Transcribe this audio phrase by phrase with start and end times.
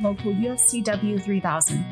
[0.00, 1.84] Local UFCW 3000.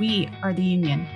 [0.00, 1.06] We are the union.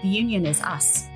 [0.00, 1.09] The union is us.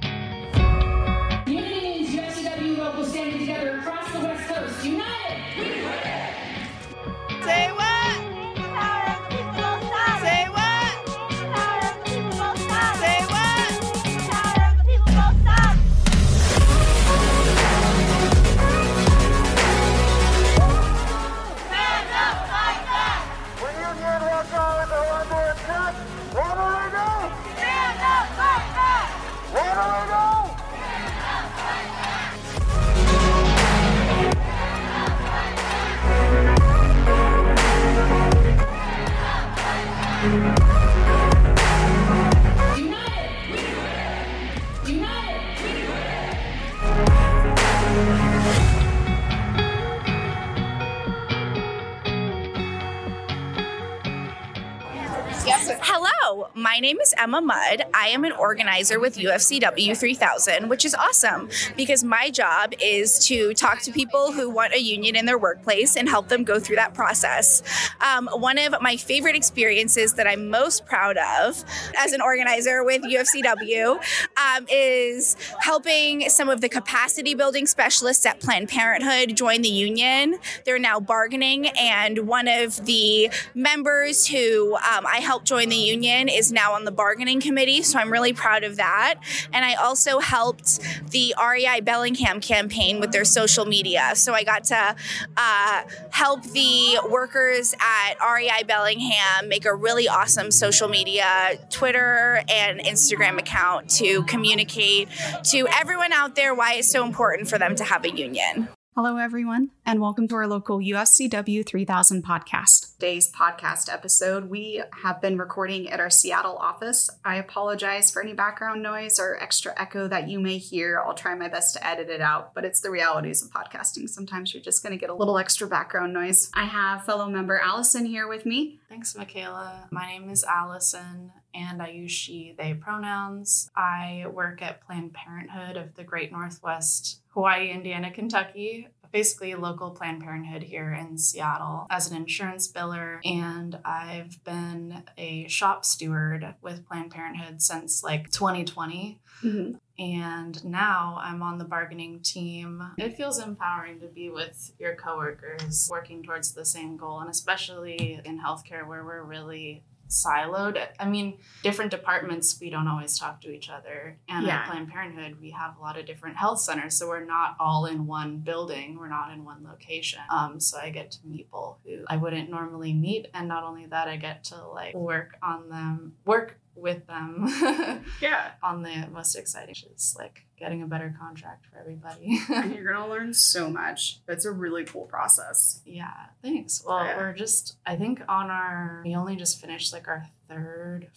[56.75, 57.85] My name Emma Mudd.
[57.95, 63.55] I am an organizer with UFCW 3000, which is awesome because my job is to
[63.55, 66.77] talk to people who want a union in their workplace and help them go through
[66.77, 67.63] that process.
[68.01, 71.65] Um, one of my favorite experiences that I'm most proud of
[71.99, 73.97] as an organizer with UFCW
[74.37, 80.39] um, is helping some of the capacity building specialists at Planned Parenthood join the union.
[80.65, 86.29] They're now bargaining, and one of the members who um, I helped join the union
[86.29, 87.83] is now on the bargaining committee.
[87.83, 89.17] So I'm really proud of that.
[89.53, 90.81] And I also helped
[91.11, 94.13] the REI Bellingham campaign with their social media.
[94.15, 94.97] So I got to
[95.37, 102.81] uh, help the workers at REI Bellingham make a really awesome social media Twitter and
[102.81, 105.11] Instagram account to communicate
[105.51, 108.69] to everyone out there why it's so important for them to have a union.
[108.97, 112.94] Hello, everyone, and welcome to our local UFCW 3000 podcast.
[112.97, 117.11] Today's podcast episode, we have been recording at our Seattle office.
[117.25, 121.01] I apologize for any background noise or extra echo that you may hear.
[121.01, 124.09] I'll try my best to edit it out, but it's the realities of podcasting.
[124.09, 126.53] Sometimes you're just going to get a little extra background noise.
[126.55, 128.79] I have fellow member Alison here with me.
[128.89, 129.89] Thanks, Michaela.
[129.91, 133.71] My name is Alison, and I use she, they pronouns.
[133.77, 138.87] I work at Planned Parenthood of the Great Northwest, Hawaii, Indiana, Kentucky.
[139.15, 145.47] Basically, local Planned Parenthood here in Seattle as an insurance biller, and I've been a
[145.47, 149.21] shop steward with Planned Parenthood since like 2020.
[149.45, 149.77] Mm-hmm.
[150.03, 152.83] And now I'm on the bargaining team.
[152.99, 158.21] It feels empowering to be with your coworkers working towards the same goal, and especially
[158.25, 160.85] in healthcare where we're really siloed.
[160.99, 164.19] I mean, different departments, we don't always talk to each other.
[164.29, 164.59] And Yeah.
[164.61, 166.99] at Planned Parenthood, we have a lot of different health centers.
[166.99, 170.21] So we're not all in one building, we're not in one location.
[170.31, 173.29] Um, so I get to meet people who I wouldn't normally meet.
[173.35, 177.47] And not only that, I get to like work on them, work with them
[178.21, 178.53] Yeah.
[178.63, 182.41] on the most exciting, is like getting a better contract for everybody.
[182.51, 184.21] And you're to learn so much.
[184.29, 185.81] It's a really cool process.
[185.85, 186.83] Yeah, thanks.
[186.87, 187.17] Well, Yeah.
[187.17, 191.09] we're just I think on our we only just finished like our third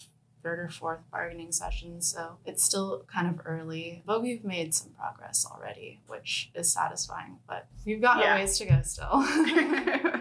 [0.44, 4.92] third or fourth bargaining session, so it's still kind of early, but we've made some
[4.92, 8.36] progress already, which is satisfying, but we've got Yeah.
[8.36, 9.26] a ways to go still.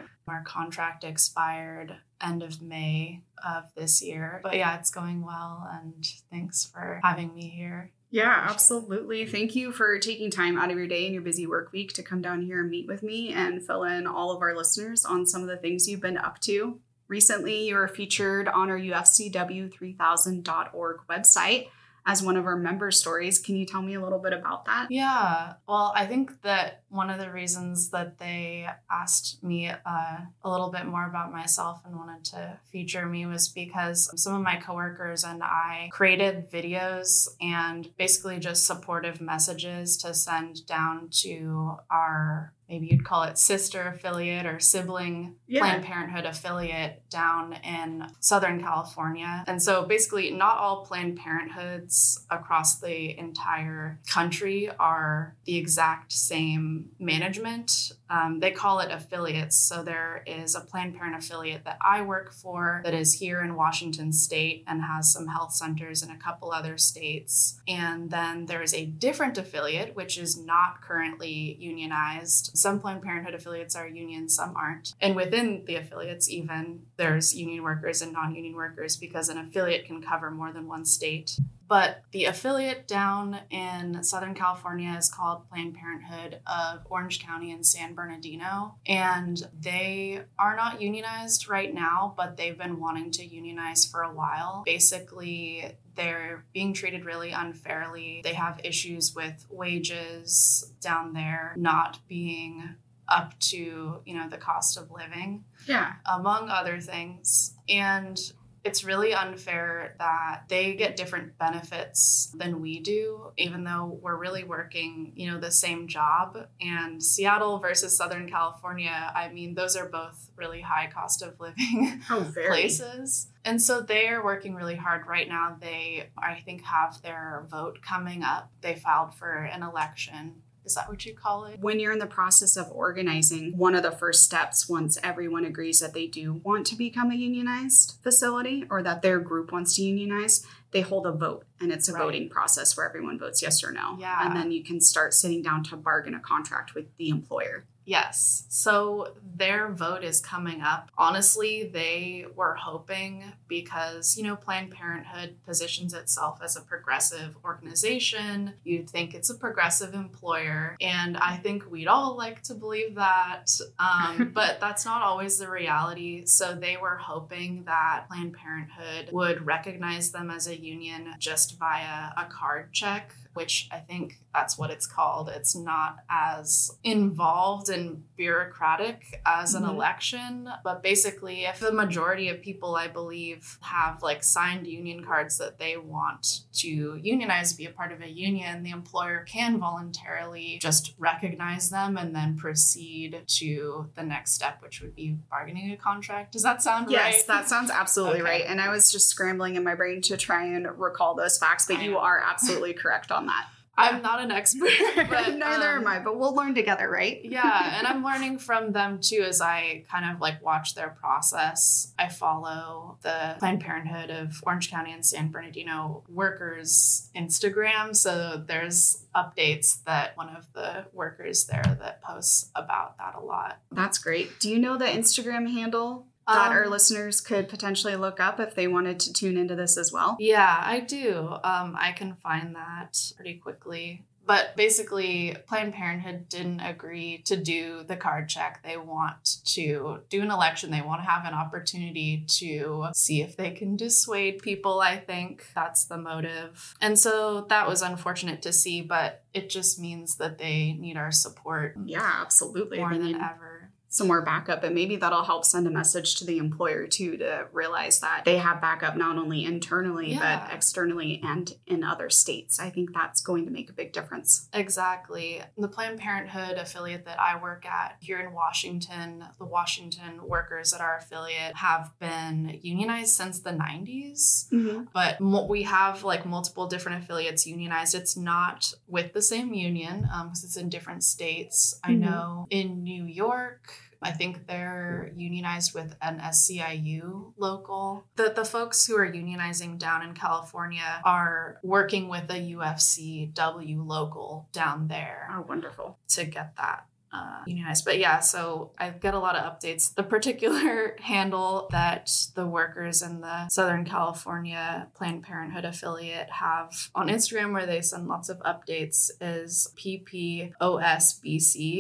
[0.28, 4.40] our contract expired end of May of this year.
[4.44, 7.92] But yeah, it's going well and thanks for having me here.
[8.10, 9.26] Yeah, absolutely.
[9.26, 12.04] Thank you for taking time out of your day and your busy work week to
[12.04, 15.26] come down here and meet with me and fill in all of our listeners on
[15.26, 16.80] some of the things you've been up to.
[17.10, 21.68] Recently, you were featured on our UFCW3000.org website
[22.08, 23.38] as one of our member stories.
[23.38, 24.88] Can you tell me a little bit about that?
[24.90, 25.54] Yeah.
[25.68, 30.72] Well, I think that one of the reasons that they asked me uh, a little
[30.72, 35.26] bit more about myself and wanted to feature me was because some of my coworkers
[35.26, 42.88] and I created videos and basically just supportive messages to send down to our maybe
[42.88, 45.62] you'd call it sister affiliate or sibling Yeah.
[45.62, 49.44] Planned Parenthood affiliate down in Southern California.
[49.48, 56.90] And so basically, not all Planned Parenthoods across the entire country are the exact same
[57.00, 57.94] management.
[58.10, 59.58] Um, they call it affiliates.
[59.58, 63.56] So there is a Planned Parent affiliate that I work for that is here in
[63.56, 67.60] Washington state and has some health centers in a couple other states.
[67.68, 72.52] And then there is a different affiliate, which is not currently unionized.
[72.58, 74.96] Some Planned Parenthood affiliates are union, some aren't.
[75.00, 79.86] And within the affiliates, even there's union workers and non union workers because an affiliate
[79.86, 81.40] can cover more than one state.
[81.68, 87.66] But the affiliate down in Southern California is called Planned Parenthood of Orange County and
[87.66, 88.76] San Bernardino.
[88.86, 94.14] And they are not unionized right now, but they've been wanting to unionize for a
[94.14, 94.64] while.
[94.66, 95.66] Basically,
[95.96, 98.22] they're being treated really unfairly.
[98.24, 102.76] They have issues with wages down there not being
[103.10, 105.94] up to, you know, the cost of living Yeah.
[106.06, 107.56] among other things.
[107.70, 108.20] And
[108.68, 114.44] it's really unfair that they get different benefits than we do, even though we're really
[114.44, 116.38] working, you know, the same job.
[116.60, 122.02] And Seattle versus Southern California, I mean, those are both really high cost of living
[122.10, 123.30] Oh, places.
[123.46, 125.56] And so they are working really hard right now.
[125.60, 128.52] They, I think, have their vote coming up.
[128.62, 130.42] They filed for an election.
[130.68, 131.62] Is that what you call it?
[131.62, 135.80] When you're in the process of organizing, one of the first steps, once everyone agrees
[135.80, 139.82] that they do want to become a unionized facility or that their group wants to
[139.84, 142.04] unionize, they hold a vote and it's a Right.
[142.04, 143.96] voting process where everyone votes yes or no.
[143.98, 144.28] Yeah.
[144.28, 147.66] And then you can start sitting down to bargain a contract with the employer.
[147.88, 148.46] Yes.
[148.50, 150.92] So their vote is coming up.
[150.98, 158.56] Honestly, they were hoping because, you know, Planned Parenthood positions itself as a progressive organization.
[158.66, 160.76] You'd think it's a progressive employer.
[160.82, 163.58] And I think we'd all like to believe that.
[163.80, 166.26] Um, but that's not always the reality.
[166.26, 172.12] So they were hoping that Planned Parenthood would recognize them as a union just via
[172.18, 175.30] a card check which I think that's what it's called.
[175.30, 179.70] It's not as involved and bureaucratic as an Mhm.
[179.70, 185.38] election, but basically, if the majority of people, I believe, have like signed union cards
[185.38, 190.58] that they want to unionize, be a part of a union, the employer can voluntarily
[190.62, 195.78] just recognize them and then proceed to the next step, which would be bargaining a
[195.78, 196.32] contract.
[196.34, 197.28] Does that sound Yes, right?
[197.28, 198.30] that sounds absolutely Okay.
[198.32, 198.46] right.
[198.48, 201.78] And I was just scrambling in my brain to try and recall those facts, but
[201.78, 202.00] I you know.
[202.00, 203.48] are absolutely correct on that.
[203.80, 207.20] I'm not an expert, but Neither um, am I, but we'll learn together, right?
[207.24, 211.94] yeah and i'm learning from them too as i kind of like watch their process
[212.00, 219.06] i follow the planned parenthood of orange county and san bernardino workers instagram so there's
[219.16, 224.40] updates that one of the workers there that posts about that a lot That's great.
[224.40, 228.54] Do you know the Instagram handle that Um, our listeners could potentially look up if
[228.56, 230.18] they wanted to tune into this as well?
[230.20, 231.28] yeah i do.
[231.44, 234.04] Um, i can find that pretty quickly.
[234.26, 238.62] But basically planned parenthood didn't agree to do the card check.
[238.62, 240.70] They want to do an election.
[240.70, 245.46] They want to have an opportunity to see if they can dissuade people i think.
[245.56, 246.76] That's the motive.
[246.82, 251.14] And so that was unfortunate to see but it just means that they need our
[251.14, 252.80] support Yeah, absolutely.
[252.80, 253.47] more They than need ever
[253.90, 257.48] some more backup, and maybe that'll help send a message to the employer too to
[257.54, 260.46] realize that they have backup not only internally Yeah.
[260.46, 262.60] but externally and in other states.
[262.60, 264.50] I think that's going to make a big difference.
[264.54, 265.42] Exactly.
[265.58, 270.82] The Planned Parenthood affiliate that I work at here in Washington, the Washington workers at
[270.82, 274.48] our affiliate have been unionized since the 90s.
[274.94, 277.96] But mo- we have like multiple different affiliates unionized.
[277.96, 281.80] It's not with the same union because it's in different states.
[281.84, 282.00] I Mhm.
[282.00, 282.97] know in New
[283.28, 283.72] York,
[284.02, 288.06] I think they're unionized with an SEIU local.
[288.16, 294.48] The the folks who are unionizing down in California are working with a UFCW local
[294.52, 295.98] down there Oh, wonderful.
[296.10, 297.44] to get that uh.
[297.86, 299.94] But yeah, so I've got a lot of updates.
[299.96, 307.08] The particular handle that the workers in the Southern California Planned Parenthood affiliate have on
[307.08, 310.58] Instagram, where they send lots of updates, is PPOSBC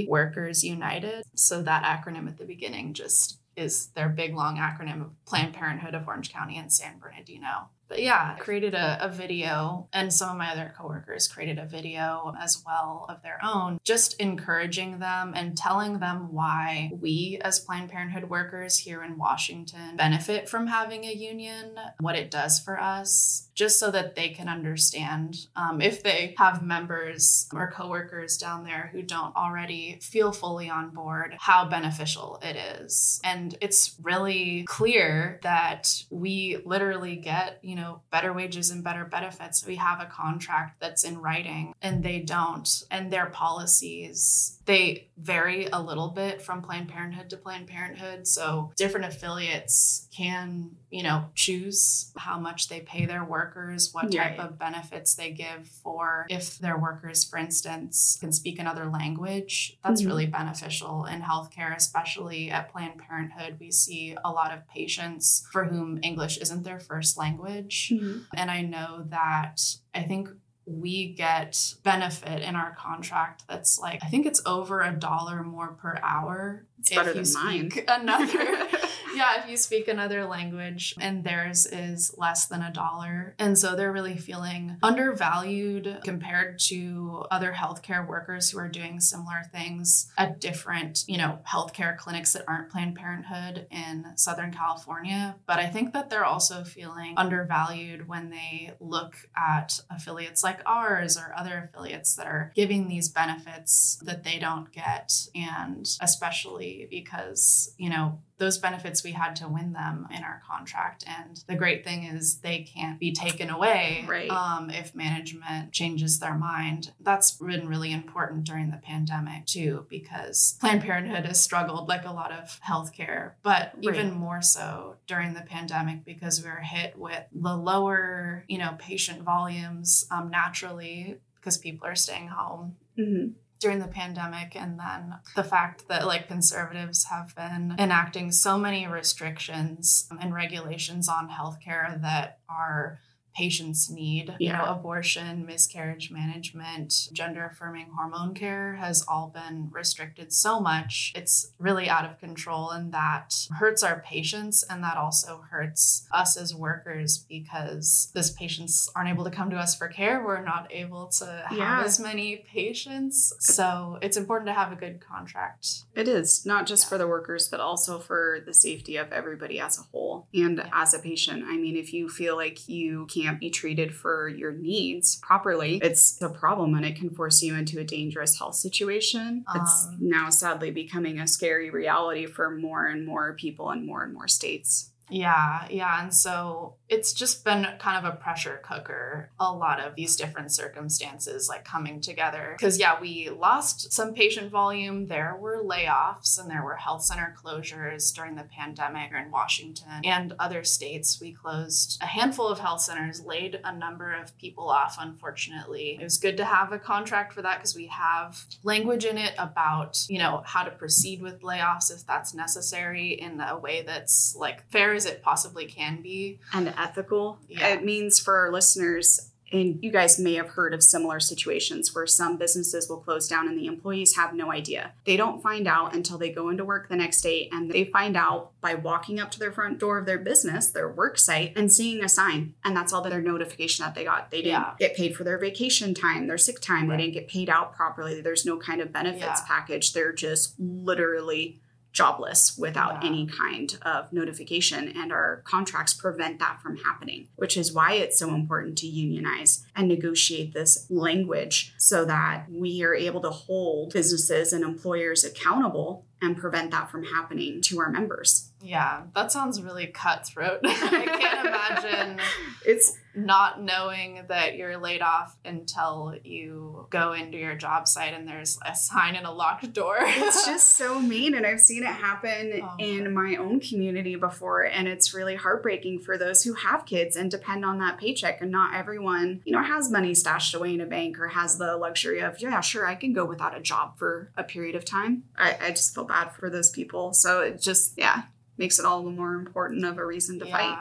[0.07, 1.25] Workers United.
[1.35, 5.95] So that acronym at the beginning just is their big long acronym of Planned Parenthood
[5.95, 7.69] of Orange County and San Bernardino.
[7.87, 11.65] But yeah, I created a, a video, and some of my other coworkers created a
[11.65, 17.59] video as well of their own, just encouraging them and telling them why we, as
[17.59, 22.79] Planned Parenthood workers here in Washington, benefit from having a union, what it does for
[22.79, 28.65] us, just so that they can understand um, if they have members or coworkers down
[28.65, 33.19] there who don't already feel fully on board, how beneficial it is.
[33.23, 39.65] And it's really clear that we literally get, you know, better wages and better benefits.
[39.65, 42.67] We have a contract that's in writing and they don't.
[42.91, 48.27] And their policies, they vary a little bit from Planned Parenthood to Planned Parenthood.
[48.27, 54.37] So different affiliates can you know, choose how much they pay their workers, what type
[54.37, 54.39] Right.
[54.39, 59.77] of benefits they give for if their workers, for instance, can speak another language.
[59.83, 60.05] That's Mhm.
[60.07, 63.57] really beneficial in healthcare, especially at Planned Parenthood.
[63.59, 67.91] We see a lot of patients for whom English isn't their first language.
[68.33, 69.59] And I know that
[69.93, 70.29] I think
[70.65, 75.69] we get benefit in our contract that's like, I think it's over a dollar more
[75.73, 76.65] per hour.
[76.79, 77.71] It's better if you than mine.
[77.71, 78.67] speak another
[79.17, 83.35] yeah, if you speak another language and theirs is less than a dollar.
[83.39, 89.43] And so they're really feeling undervalued compared to other healthcare workers who are doing similar
[89.51, 95.35] things at different, you know, healthcare clinics that aren't Planned Parenthood in Southern California.
[95.47, 101.17] But I think that they're also feeling undervalued when they look at affiliates like ours
[101.17, 105.11] or other affiliates that are giving these benefits that they don't get.
[105.33, 111.03] And especially because, you know, those benefits we had to win them in our contract
[111.07, 114.29] and the great thing is they can't be taken away Right.
[114.29, 120.57] um, if management changes their mind that's been really important during the pandemic too because
[120.59, 125.41] planned parenthood has struggled like a lot of healthcare but even more so during the
[125.41, 131.57] pandemic because we were hit with the lower you know patient volumes um, naturally because
[131.57, 133.33] people are staying home Mhm.
[133.59, 138.87] During the pandemic and then the fact that like conservatives have been enacting so many
[138.87, 142.99] restrictions and regulations on healthcare that our
[143.37, 150.33] patients need you know abortion miscarriage management gender affirming hormone care has all been restricted
[150.33, 155.43] so much it's really out of control and that hurts our patients and that also
[155.51, 160.23] hurts us as workers because those patients aren't able to come to us for care
[160.25, 161.83] we're not able to have Yeah.
[161.83, 166.83] as many patients so it's important to have a good contract It is not just
[166.85, 166.89] Yeah.
[166.89, 170.27] for the workers, but also for the safety of everybody as a whole.
[170.33, 170.69] And Yeah.
[170.83, 174.51] as a patient, I mean, if you feel like you can't be treated for your
[174.51, 179.43] needs properly, it's a problem and it can force you into a dangerous health situation.
[179.55, 184.03] it's Um, now sadly becoming a scary reality for more and more people in more
[184.03, 184.91] and more states.
[185.09, 186.01] Yeah, yeah.
[186.01, 190.51] And so it's just been kind of a pressure cooker, a lot of these different
[190.51, 192.55] circumstances like coming together.
[192.57, 195.07] Because, yeah, we lost some patient volume.
[195.07, 200.33] There were layoffs and there were health center closures during the pandemic in Washington and
[200.39, 201.19] other states.
[201.19, 205.97] We closed a handful of health centers, laid a number of people off, unfortunately.
[205.99, 209.33] It was good to have a contract for that because we have language in it
[209.37, 214.35] about, you know, how to proceed with layoffs if that's necessary in a way that's
[214.37, 216.39] like fair as it possibly can be.
[216.76, 217.39] and ethical.
[217.47, 217.67] Yeah.
[217.69, 222.05] It means for our listeners, and you guys may have heard of similar situations where
[222.05, 224.91] some businesses will close down and the employees have no idea.
[225.05, 228.17] They don't find out until they go into work the next day and they find
[228.17, 231.71] out by walking up to their front door of their business, their work site, and
[231.71, 232.55] seeing a sign.
[232.65, 234.31] And that's all their notification that they got.
[234.31, 234.73] They didn't Yeah.
[234.79, 236.89] get paid for their vacation time, their sick time.
[236.89, 236.97] Right.
[236.97, 238.19] They didn't get paid out properly.
[238.19, 239.45] There's no kind of benefits Yeah.
[239.47, 239.93] package.
[239.93, 241.61] They're just literally
[241.97, 243.09] jobless without Yeah.
[243.09, 248.17] any kind of notification and our contracts prevent that from happening which is why it's
[248.19, 253.93] so important to unionize and negotiate this language so that we are able to hold
[253.93, 259.61] businesses and employers accountable and prevent that from happening to our members Yeah, that sounds
[259.61, 260.59] really cutthroat.
[260.65, 262.19] I can't imagine
[262.65, 262.87] it's
[263.17, 268.59] not knowing that you're laid off until you go into your job site and there's
[268.65, 269.97] a sign and a locked door.
[270.01, 272.75] it's just so mean and i've seen it happen Oh.
[272.79, 277.29] in my own community before and it's really heartbreaking for those who have kids and
[277.31, 280.85] depend on that paycheck and not everyone you know has money stashed away in a
[280.85, 284.31] bank or has the luxury of yeah sure i can go without a job for
[284.37, 287.93] a period of time i, I just feel bad for those people so it just
[287.97, 288.23] yeah
[288.57, 290.77] makes it all the more important of a reason to fight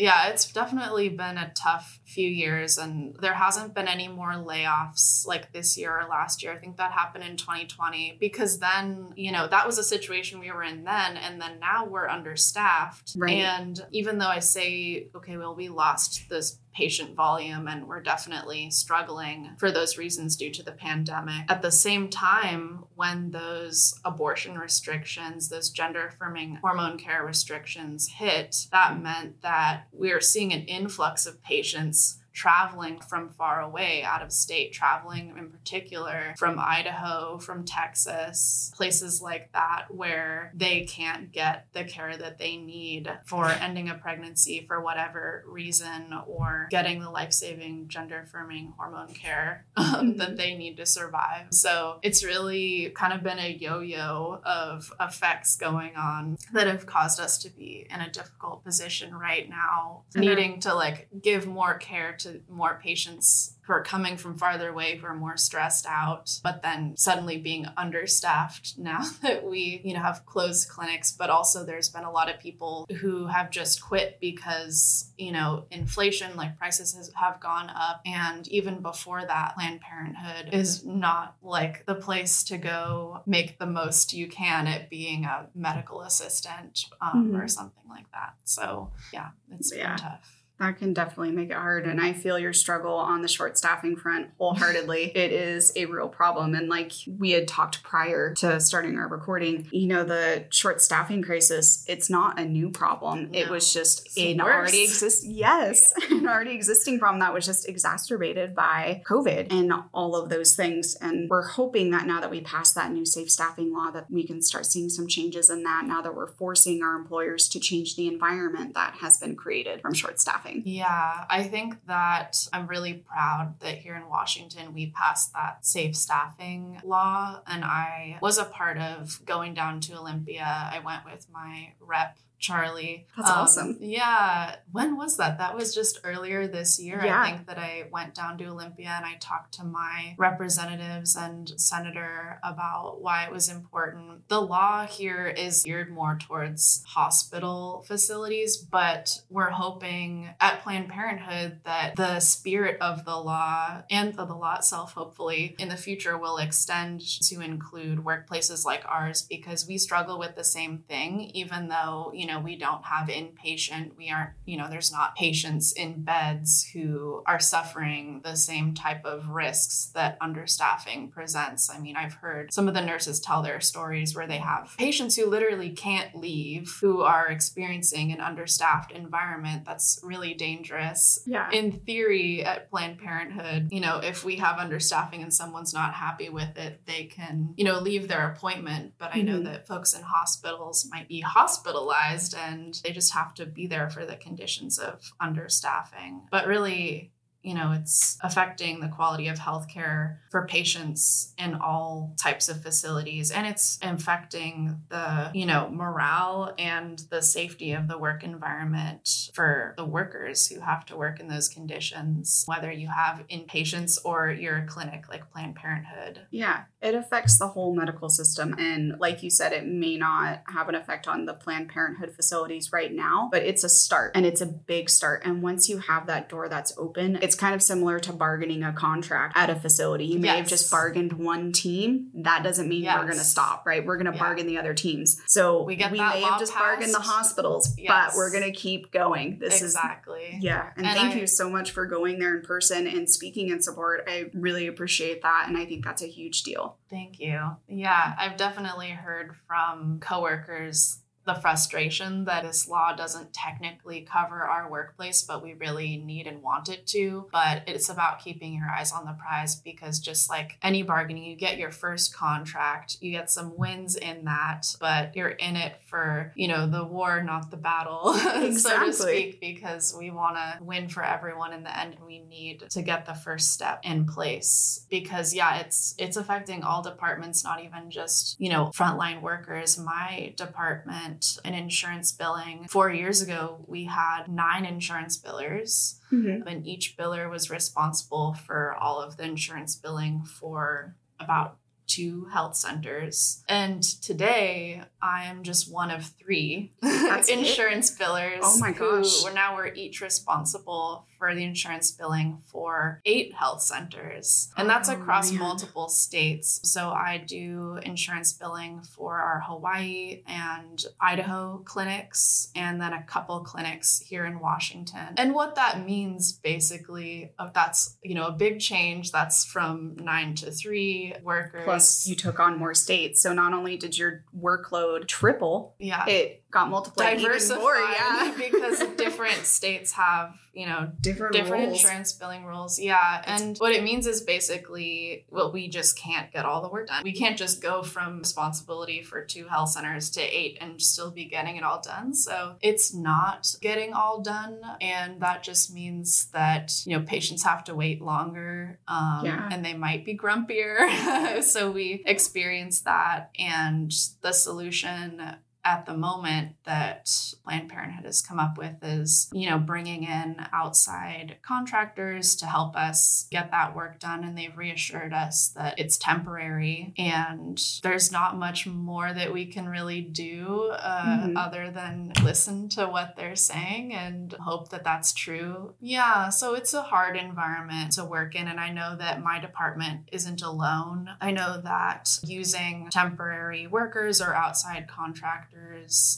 [0.00, 0.28] yeah.
[0.28, 5.52] It's definitely been a tough few years, and there hasn't been any more layoffs like
[5.52, 6.52] this year or last year.
[6.52, 10.50] I think that happened in 2020 because then, you know, that was a situation we
[10.50, 13.12] were in then, and then now we're understaffed.
[13.16, 13.36] Right.
[13.36, 18.70] And even though I say, okay, well, we lost this patient volume and we're definitely
[18.70, 21.50] struggling for those reasons due to the pandemic.
[21.50, 28.66] At the same time, when those abortion restrictions, those gender affirming hormone care restrictions hit,
[28.72, 34.22] that meant that we were seeing an influx of patients traveling from far away, out
[34.22, 41.32] of state, traveling in particular from Idaho, from Texas, places like that where they can't
[41.32, 47.00] get the care that they need for ending a pregnancy for whatever reason or getting
[47.00, 51.46] the life saving gender affirming hormone care um, that they need to survive.
[51.50, 56.86] So it's really kind of been a yo yo of effects going on that have
[56.86, 60.20] caused us to be in a difficult position right now, Mhm.
[60.20, 64.96] needing to like give more care to more patients who are coming from farther away
[64.96, 70.00] who are more stressed out but then suddenly being understaffed now that we you know
[70.00, 74.18] have closed clinics but also there's been a lot of people who have just quit
[74.20, 79.80] because you know inflation like prices has, have gone up and even before that planned
[79.80, 85.24] parenthood is not like the place to go make the most you can at being
[85.24, 87.42] a medical assistant um, Mhm.
[87.42, 89.88] or something like that so yeah it's Yeah.
[89.94, 91.86] been tough That can definitely make it hard.
[91.86, 95.12] And I feel your struggle on the short staffing front wholeheartedly.
[95.14, 96.54] it is a real problem.
[96.54, 101.22] And like we had talked prior to starting our recording, you know, the short staffing
[101.22, 103.30] crisis, it's not a new problem.
[103.32, 104.54] It was just It's an worse.
[104.54, 110.14] already exist yes, an already existing problem that was just exacerbated by COVID and all
[110.14, 110.94] of those things.
[111.00, 114.26] And we're hoping that now that we passed that new safe staffing law, that we
[114.26, 117.96] can start seeing some changes in that now that we're forcing our employers to change
[117.96, 120.49] the environment that has been created from short staffing.
[120.54, 125.96] Yeah, I think that I'm really proud that here in Washington we passed that safe
[125.96, 127.40] staffing law.
[127.46, 130.44] And I was a part of going down to Olympia.
[130.44, 132.18] I went with my rep.
[132.40, 133.06] Charlie.
[133.16, 133.76] That's Um, awesome.
[133.80, 134.56] Yeah.
[134.72, 135.38] When was that?
[135.38, 137.00] That was just earlier this year.
[137.04, 137.20] Yeah.
[137.20, 141.52] I think that I went down to Olympia and I talked to my representatives and
[141.60, 144.26] senator about why it was important.
[144.28, 151.60] The law here is geared more towards hospital facilities, but we're hoping at Planned Parenthood
[151.64, 156.16] that the spirit of the law and of the law itself, hopefully, in the future
[156.16, 161.68] will extend to include workplaces like ours because we struggle with the same thing, even
[161.68, 166.02] though, you know, we don't have inpatient, we aren't, you know, there's not patients in
[166.04, 171.68] beds who are suffering the same type of risks that understaffing presents.
[171.68, 175.16] I mean, I've heard some of the nurses tell their stories where they have patients
[175.16, 181.50] who literally can't leave, who are experiencing an understaffed environment that's really dangerous Yeah.
[181.50, 186.28] in theory at planned parenthood you know if we have understaffing and someone's not happy
[186.28, 189.44] with it they can you know leave their appointment but i know Mhm.
[189.44, 194.04] that folks in hospitals might be hospitalized and they just have to be there for
[194.04, 196.22] the conditions of understaffing.
[196.30, 197.12] But really
[197.42, 203.30] you know it's affecting the quality of healthcare for patients in all types of facilities
[203.30, 209.74] and it's infecting the you know morale and the safety of the work environment for
[209.76, 214.58] the workers who have to work in those conditions whether you have inpatients or you're
[214.58, 218.54] a clinic like planned parenthood Yeah, it affects the whole medical system.
[218.58, 222.72] And like you said, it may not have an effect on the Planned Parenthood facilities
[222.72, 225.22] right now, but it's a start and it's a big start.
[225.24, 228.72] And once you have that door that's open, it's kind of similar to bargaining a
[228.72, 230.04] contract at a facility.
[230.06, 232.10] You may have just bargained one team.
[232.12, 233.86] That doesn't mean we're going to stop, right?
[233.86, 234.18] We're going to Yeah.
[234.18, 235.20] bargain the other teams.
[235.28, 237.08] So We get that may have just bargained the passed.
[237.10, 239.38] hospitals, but we're going to keep going.
[239.38, 242.42] This is exactly yeah, and, And thank I- you so much for going there in
[242.42, 244.08] person and speaking in support.
[244.08, 246.78] I really appreciate that, and I think that's a huge deal.
[246.90, 247.38] Thank you.
[247.68, 250.98] Yeah, I've definitely heard from coworkers
[251.34, 256.42] the frustration that this law doesn't technically cover our workplace, but we really need and
[256.42, 257.28] want it to.
[257.32, 261.36] But it's about keeping your eyes on the prize because just like any bargaining, you
[261.36, 266.32] get your first contract, you get some wins in that, but you're in it for,
[266.34, 268.14] you know, the war, not the battle,
[268.52, 272.20] so to speak, because we want to win for everyone in the end and we
[272.20, 277.44] need to get the first step in place because yeah, it's it's affecting all departments,
[277.44, 279.78] not even just, you know, frontline workers.
[279.78, 286.46] My department in insurance billing, 4 years ago, we had 9 insurance billers mm-hmm.
[286.46, 291.58] and each biller was responsible for all of the insurance billing for about
[291.90, 293.42] two health centers.
[293.48, 297.38] And today I am just one of three That's it?
[297.38, 298.40] insurance billers.
[298.42, 299.24] Oh my who gosh.
[299.24, 304.50] We're now we're each responsible for the insurance billing for eight health centers.
[304.56, 305.38] And that's Oh, across man.
[305.38, 306.60] multiple states.
[306.64, 313.38] So I do insurance billing for our Hawaii and Idaho clinics and then a couple
[313.40, 315.14] clinics here in Washington.
[315.18, 320.34] And what that means basically uh, that's, you know, a big change that's from 9
[320.36, 321.64] to 3 workers.
[321.64, 326.06] Plus, you took on more states, so not only did your workload triple, yeah.
[326.08, 327.74] it got multiplied even diversified more.
[327.76, 331.80] Yeah, because different states have you know different different rules.
[331.80, 336.44] insurance billing rules yeah and what it means is basically well we just can't get
[336.44, 340.20] all the work done we can't just go from responsibility for two health centers to
[340.20, 345.20] eight and still be getting it all done so it's not getting all done and
[345.20, 349.48] that just means that you know patients have to wait longer um, Yeah.
[349.52, 355.22] and they might be grumpier so we experience that and the solution
[355.64, 357.10] at the moment that
[357.44, 362.76] Planned Parenthood has come up with is, you know, bringing in outside contractors to help
[362.76, 364.24] us get that work done.
[364.24, 369.68] And they've reassured us that it's temporary and there's not much more that we can
[369.68, 371.36] really do uh, Mhm.
[371.36, 375.74] other than listen to what they're saying and hope that that's true.
[375.80, 378.48] Yeah, so it's a hard environment to work in.
[378.48, 381.10] And I know that my department isn't alone.
[381.20, 385.49] I know that using temporary workers or outside contractors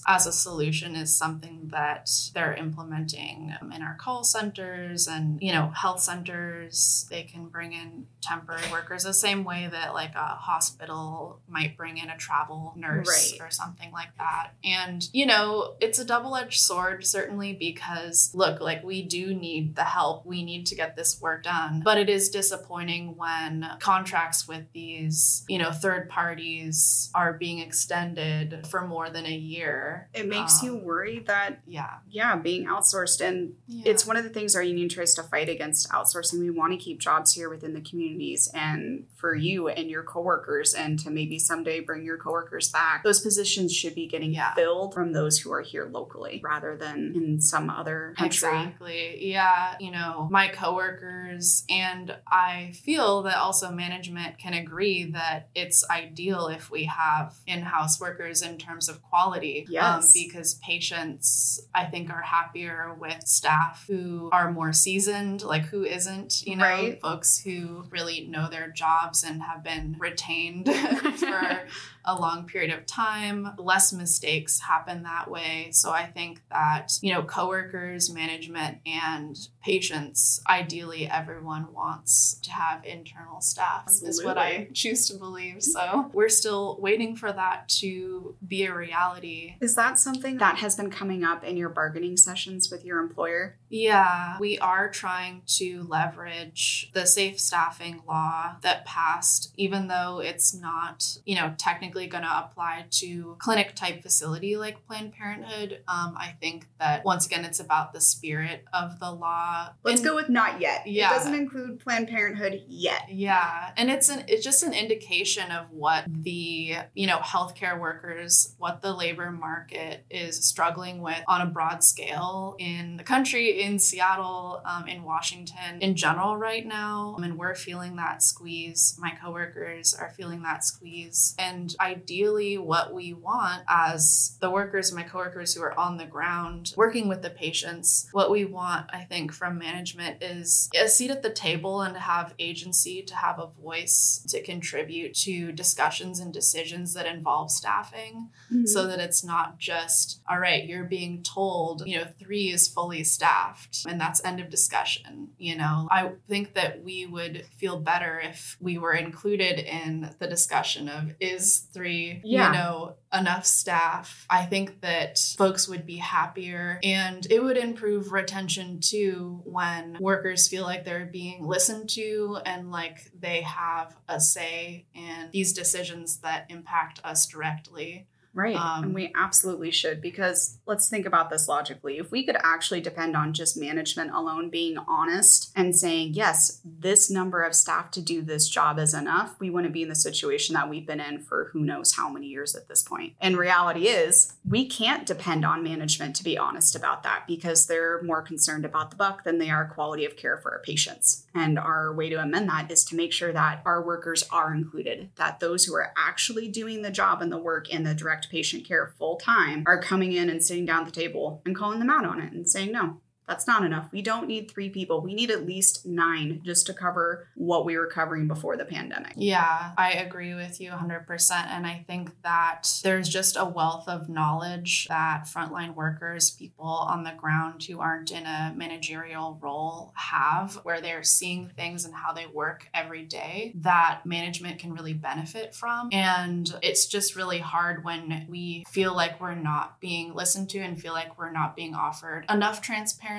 [0.07, 5.53] as a solution is something that they're implementing um, in our call centers and you
[5.53, 7.07] know health centers.
[7.11, 11.99] They can bring in temporary workers the same way that like a hospital might bring
[11.99, 13.40] in a travel nurse Right.
[13.47, 14.51] or something like that.
[14.64, 19.85] And you know it's a double-edged sword certainly because look like we do need the
[19.85, 20.27] help.
[20.27, 21.83] We need to get this work done.
[21.85, 28.66] But it is disappointing when contracts with these you know third parties are being extended
[28.68, 33.21] for more than a year It makes you Um, worry that yeah, yeah, being outsourced
[33.21, 33.83] and yeah.
[33.91, 36.41] it's one of the things our union tries to fight against outsourcing.
[36.41, 40.75] We want to keep jobs here within the communities and for you and your coworkers
[40.75, 43.03] and to maybe someday bring your coworkers back.
[43.05, 44.55] Those positions should be getting Yeah.
[44.55, 48.49] filled from those who are here locally rather than in some other country.
[48.49, 49.27] Exactly.
[49.31, 49.77] Yeah.
[49.81, 56.49] You know, my coworkers and I feel that also management can agree that it's ideal
[56.49, 59.61] if we have in-house workers in terms of quality.
[59.68, 60.12] um, Yes.
[60.14, 66.46] because patients, I think, are happier with staff who are more seasoned, like who isn't,
[66.46, 67.01] you know, Right.
[67.01, 70.66] folks who really know their jobs and have been retained
[71.18, 71.61] for
[72.05, 73.53] a long period of time.
[73.59, 75.69] Less mistakes happen that way.
[75.73, 82.85] So I think that, you know, coworkers, management, and patients, ideally everyone wants to have
[82.85, 85.62] internal staff, is what I choose to believe.
[85.62, 89.57] So we're still waiting for that to be a reality.
[89.61, 93.57] Is that something that has been coming up in your bargaining sessions with your employer?
[93.69, 100.55] Yeah, we are trying to leverage the safe staffing law that passed, even though it's
[100.55, 105.83] not, you know, technically going to apply to clinic type facility like Planned Parenthood.
[105.89, 109.71] Um, I think that once again, it's about the spirit of the law.
[109.85, 110.87] Let's And- go with not yet.
[110.87, 111.11] Yeah.
[111.11, 113.03] It doesn't include Planned Parenthood yet.
[113.11, 118.55] Yeah, and it's an it's just an indication of what the you know healthcare workers,
[118.59, 123.79] what the labor market is struggling with on a broad scale in the country, in
[123.79, 128.97] Seattle, um, in Washington, in general right now, I and we're feeling that squeeze.
[128.99, 135.03] My coworkers are feeling that squeeze, and ideally, what we want as the workers, my
[135.03, 139.33] coworkers who are on the ground working with the patients, what we want, I think,
[139.33, 143.49] from management is a seat at the table and to have agency, to have a
[143.49, 148.66] voice to contribute to discussions and decisions that involve staffing mm-hmm.
[148.66, 153.03] so that it's not just, all right, you're being told, you know, three is fully
[153.05, 155.31] staffed and that's end of discussion.
[155.38, 160.27] You know, I think that we would feel better if we were included in the
[160.27, 162.47] discussion of is three, Yeah.
[162.49, 164.27] you know, enough staff.
[164.31, 170.49] I think that folks would be happier and it would improve retention too when workers
[170.49, 176.19] feel like they're being listened to and like they have a say in these decisions
[176.19, 178.07] that impact us directly.
[178.35, 178.57] Right.
[178.57, 181.99] Um, and we absolutely should because let's think about this logically.
[181.99, 187.11] If we could actually depend on just management alone being honest and saying, yes, this
[187.11, 190.55] number of staff to do this job is enough, we wouldn't be in the situation
[190.55, 193.14] that we've been in for who knows how many years at this point.
[193.21, 198.03] And reality is, we can't depend on management to be honest about that because they're
[198.03, 201.27] more concerned about the buck than they are quality of care for our patients.
[201.35, 205.11] And our way to amend that is to make sure that our workers are included,
[205.16, 208.65] that those who are actually doing the job and the work in the direct patient
[208.65, 211.91] care full time are coming in and sitting down at the table and calling them
[211.91, 213.89] out on it and saying, no, That's not enough.
[213.93, 215.01] We don't need three people.
[215.01, 219.13] We need at least nine just to cover what we were covering before the pandemic.
[219.17, 221.31] Yeah, I agree with you 100%.
[221.31, 227.05] And I think that there's just a wealth of knowledge that frontline workers, people on
[227.05, 232.13] the ground who aren't in a managerial role, have, where they're seeing things and how
[232.13, 235.89] they work every day that management can really benefit from.
[235.93, 240.81] And it's just really hard when we feel like we're not being listened to and
[240.81, 243.12] feel like we're not being offered enough transparency.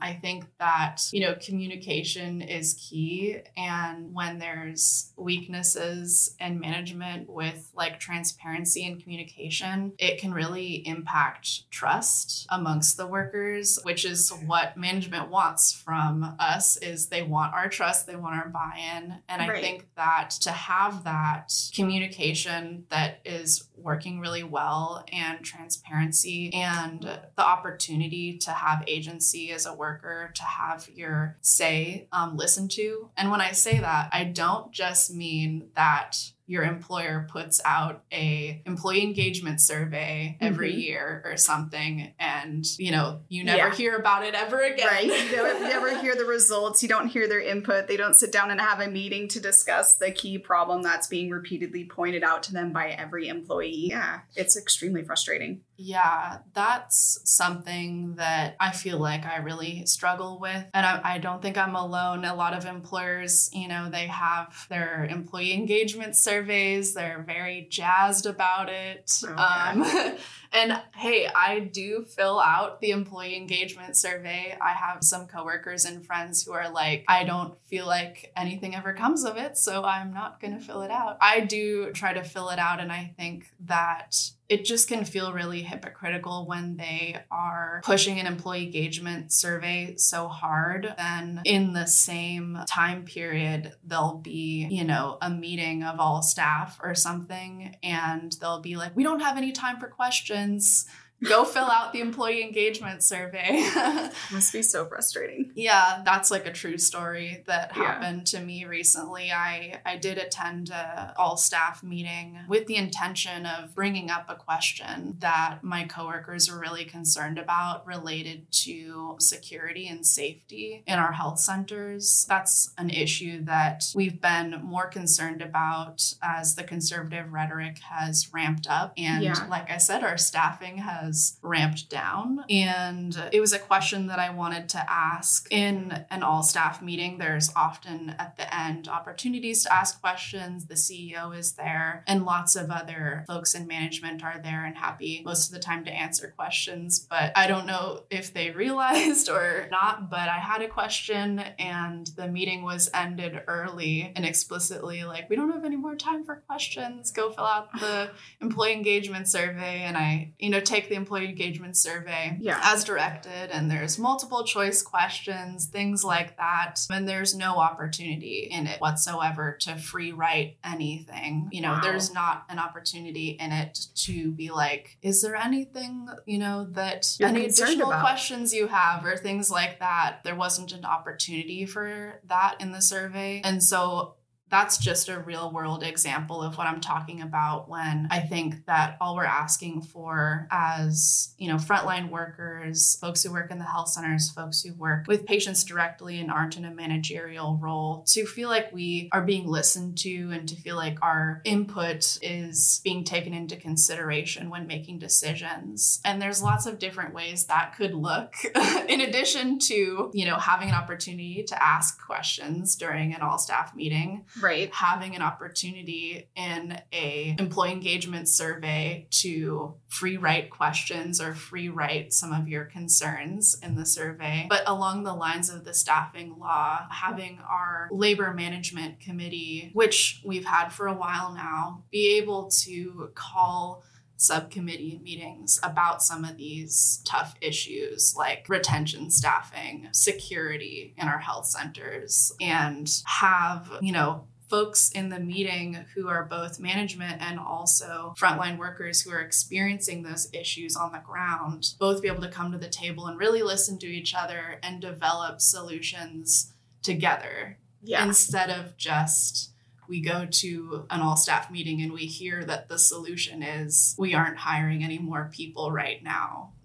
[0.00, 3.38] I think that, you know, communication is key.
[3.56, 11.70] And when there's weaknesses in management with like transparency and communication, it can really impact
[11.70, 17.68] trust amongst the workers, which is what management wants from us is they want our
[17.68, 19.14] trust, they want our buy-in.
[19.28, 26.52] And I think that to have that communication that is working really well and transparency
[26.54, 32.70] and the opportunity to have agency as a worker to have your say um, listened
[32.72, 33.10] to.
[33.16, 38.62] And when i say that i don't just mean that your employer puts out a
[38.66, 40.82] employee engagement survey every Mhm.
[40.82, 43.74] year or something and you know you never Yeah.
[43.74, 45.04] hear about it ever again Right.
[45.06, 45.30] You
[45.60, 46.82] never hear the results.
[46.82, 47.88] You don't hear their input.
[47.88, 51.30] They don't sit down and have a meeting to discuss the key problem that's being
[51.30, 53.88] repeatedly pointed out to them by every employee.
[53.88, 55.62] Yeah, it's extremely frustrating.
[55.76, 60.64] Yeah, that's something that I feel like I really struggle with.
[60.72, 62.24] And I, I don't think I'm alone.
[62.24, 68.26] A lot of employers, you know, they have their employee engagement surveys, they're very jazzed
[68.26, 69.10] about it.
[69.26, 69.72] Oh, yeah.
[70.12, 70.16] um,
[70.52, 74.56] and hey, I do fill out the employee engagement survey.
[74.60, 78.92] I have some coworkers and friends who are like, I don't feel like anything ever
[78.92, 81.18] comes of it, so I'm not going to fill it out.
[81.20, 84.16] I do try to fill it out, and I think that
[84.48, 90.28] it just can feel really hypocritical when they are pushing an employee engagement survey so
[90.28, 90.94] hard.
[90.98, 96.78] Then, in the same time period, there'll be, you know, a meeting of all staff
[96.82, 100.86] or something, and they'll be like, We don't have any time for questions.
[101.28, 103.68] Go fill out the employee engagement survey.
[104.32, 105.52] Must be so frustrating.
[105.54, 107.82] Yeah, that's like a true story that Yeah.
[107.84, 109.32] happened to me recently.
[109.32, 114.34] I I did attend a all staff meeting with the intention of bringing up a
[114.34, 121.12] question that my coworkers were really concerned about related to security and safety in our
[121.12, 122.26] health centers.
[122.28, 128.66] That's an issue that we've been more concerned about as the conservative rhetoric has ramped
[128.68, 129.46] up and Yeah.
[129.48, 134.30] like I said our staffing has ramped down and it was a question that I
[134.30, 137.18] wanted to ask in an all staff meeting.
[137.18, 140.66] There's often at the end opportunities to ask questions.
[140.66, 145.22] The CEO is there, and lots of other folks in management are there and happy
[145.24, 146.98] most of the time to answer questions.
[146.98, 152.06] But I don't know if they realized or not, but I had a question and
[152.16, 156.36] the meeting was ended early and explicitly like, we don't have any more time for
[156.46, 157.10] questions.
[157.10, 159.82] Go fill out the employee engagement survey.
[159.82, 162.58] And I, you know, take the employee engagement survey Yeah.
[162.62, 168.66] as directed and there's multiple choice questions things like that and there's no opportunity in
[168.66, 171.80] it whatsoever to free write anything you know Wow.
[171.82, 177.16] there's not an opportunity in it to be like is there anything you know that
[177.18, 178.00] You're any additional about.
[178.02, 182.82] questions you have or things like that there wasn't an opportunity for that in the
[182.82, 184.14] survey and so
[184.50, 188.96] that's just a real world example of what I'm talking about when I think that
[189.00, 193.88] all we're asking for as, you know, frontline workers, folks who work in the health
[193.88, 198.48] centers, folks who work with patients directly and aren't in a managerial role to feel
[198.48, 203.34] like we are being listened to and to feel like our input is being taken
[203.34, 206.00] into consideration when making decisions.
[206.04, 208.34] And there's lots of different ways that could look
[208.88, 213.74] in addition to, you know, having an opportunity to ask questions during an all staff
[213.74, 214.72] meeting Right.
[214.74, 222.12] having an opportunity in a employee engagement survey to free write questions or free write
[222.12, 226.86] some of your concerns in the survey but along the lines of the staffing law
[226.90, 233.10] having our labor management committee which we've had for a while now be able to
[233.14, 233.82] call
[234.16, 241.46] subcommittee meetings about some of these tough issues like retention staffing, security in our health
[241.46, 248.14] centers, and have, you know, folks in the meeting who are both management and also
[248.18, 252.52] frontline workers who are experiencing those issues on the ground both be able to come
[252.52, 256.52] to the table and really listen to each other and develop solutions
[256.82, 258.04] together Yeah.
[258.06, 259.50] instead of just
[259.86, 264.14] we go to an all staff meeting and we hear that the solution is we
[264.14, 266.52] aren't hiring any more people right now.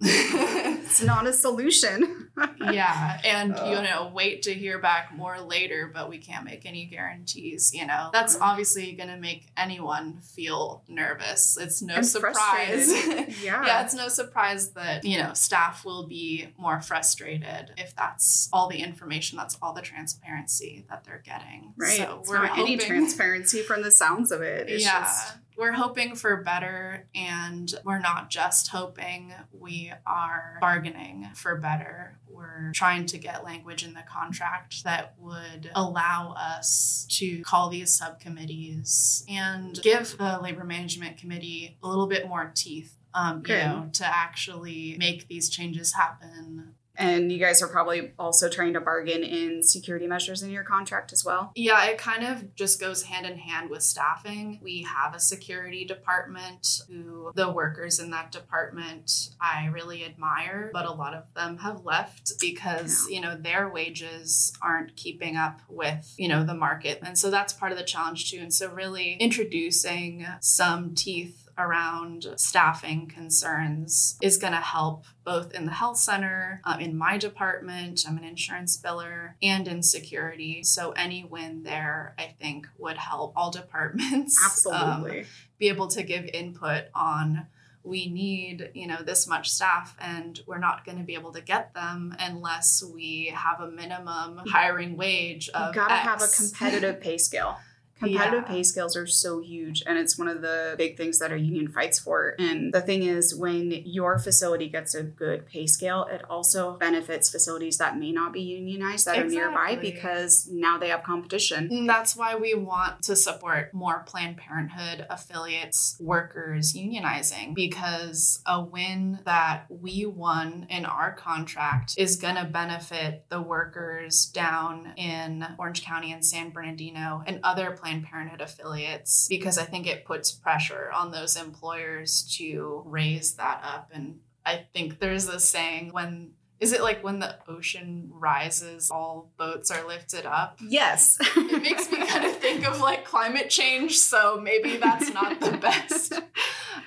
[0.90, 2.30] it's not a solution.
[2.72, 3.66] yeah and Uh.
[3.66, 7.86] you know wait to hear back more later but we can't make any guarantees you
[7.86, 12.90] know that's obviously going to make anyone feel nervous it's no surprise.
[13.44, 13.66] Yeah.
[13.66, 18.70] yeah it's no surprise that you know staff will be more frustrated if that's all
[18.70, 21.98] the information that's all the transparency that they're getting Right.
[21.98, 24.70] so it's we're not any transparency from the sounds of it.
[24.70, 31.28] It's yeah, just we're hoping for better, and we're not just hoping, we are bargaining
[31.36, 32.18] for better.
[32.28, 37.92] We're trying to get language in the contract that would allow us to call these
[37.92, 42.96] subcommittees and give the Labor Management Committee a little bit more teeth.
[43.14, 43.66] Um, you Good.
[43.66, 48.82] know, to actually make these changes happen and you guys are probably also trying to
[48.82, 51.52] bargain in security measures in your contract as well.
[51.56, 54.60] Yeah, it kind of just goes hand in hand with staffing.
[54.62, 60.86] We have a security department who the workers in that department I really admire, but
[60.86, 66.14] a lot of them have left because, you know, their wages aren't keeping up with,
[66.18, 67.00] you know, the market.
[67.02, 68.40] And so that's part of the challenge too.
[68.40, 75.66] And so really introducing some teeth around staffing concerns is going to help both in
[75.66, 80.64] the health center, um, in my department, I'm an insurance biller, and in security.
[80.64, 85.26] So any win there, I think, would help all departments um, Absolutely.
[85.58, 87.48] be able to give input on
[87.84, 91.42] we need you know this much staff and we're not going to be able to
[91.42, 97.00] get them unless we have a minimum hiring wage of you gotta have a competitive
[97.02, 97.58] pay scale.
[98.00, 98.54] Competitive Yeah.
[98.56, 101.68] pay scales are so huge, and it's one of the big things that our union
[101.68, 102.36] fights for.
[102.40, 107.30] And the thing is, when your facility gets a good pay scale, it also benefits
[107.30, 111.68] facilities that may not be unionized that are nearby because now they have competition.
[111.72, 118.64] And that's why we want to support more Planned Parenthood affiliates, workers unionizing, because a
[118.64, 125.46] win that we won in our contract is going to benefit the workers down in
[125.58, 130.32] Orange County and San Bernardino and other Planned Parenthood affiliates, because I think it puts
[130.32, 133.90] pressure on those employers to raise that up.
[133.94, 139.32] And I think there's a saying when is it like when the ocean rises, all
[139.38, 140.60] boats are lifted up?
[140.62, 141.18] Yes.
[141.52, 145.58] It makes me kind of think of like climate change, so maybe that's not the
[145.62, 146.14] best,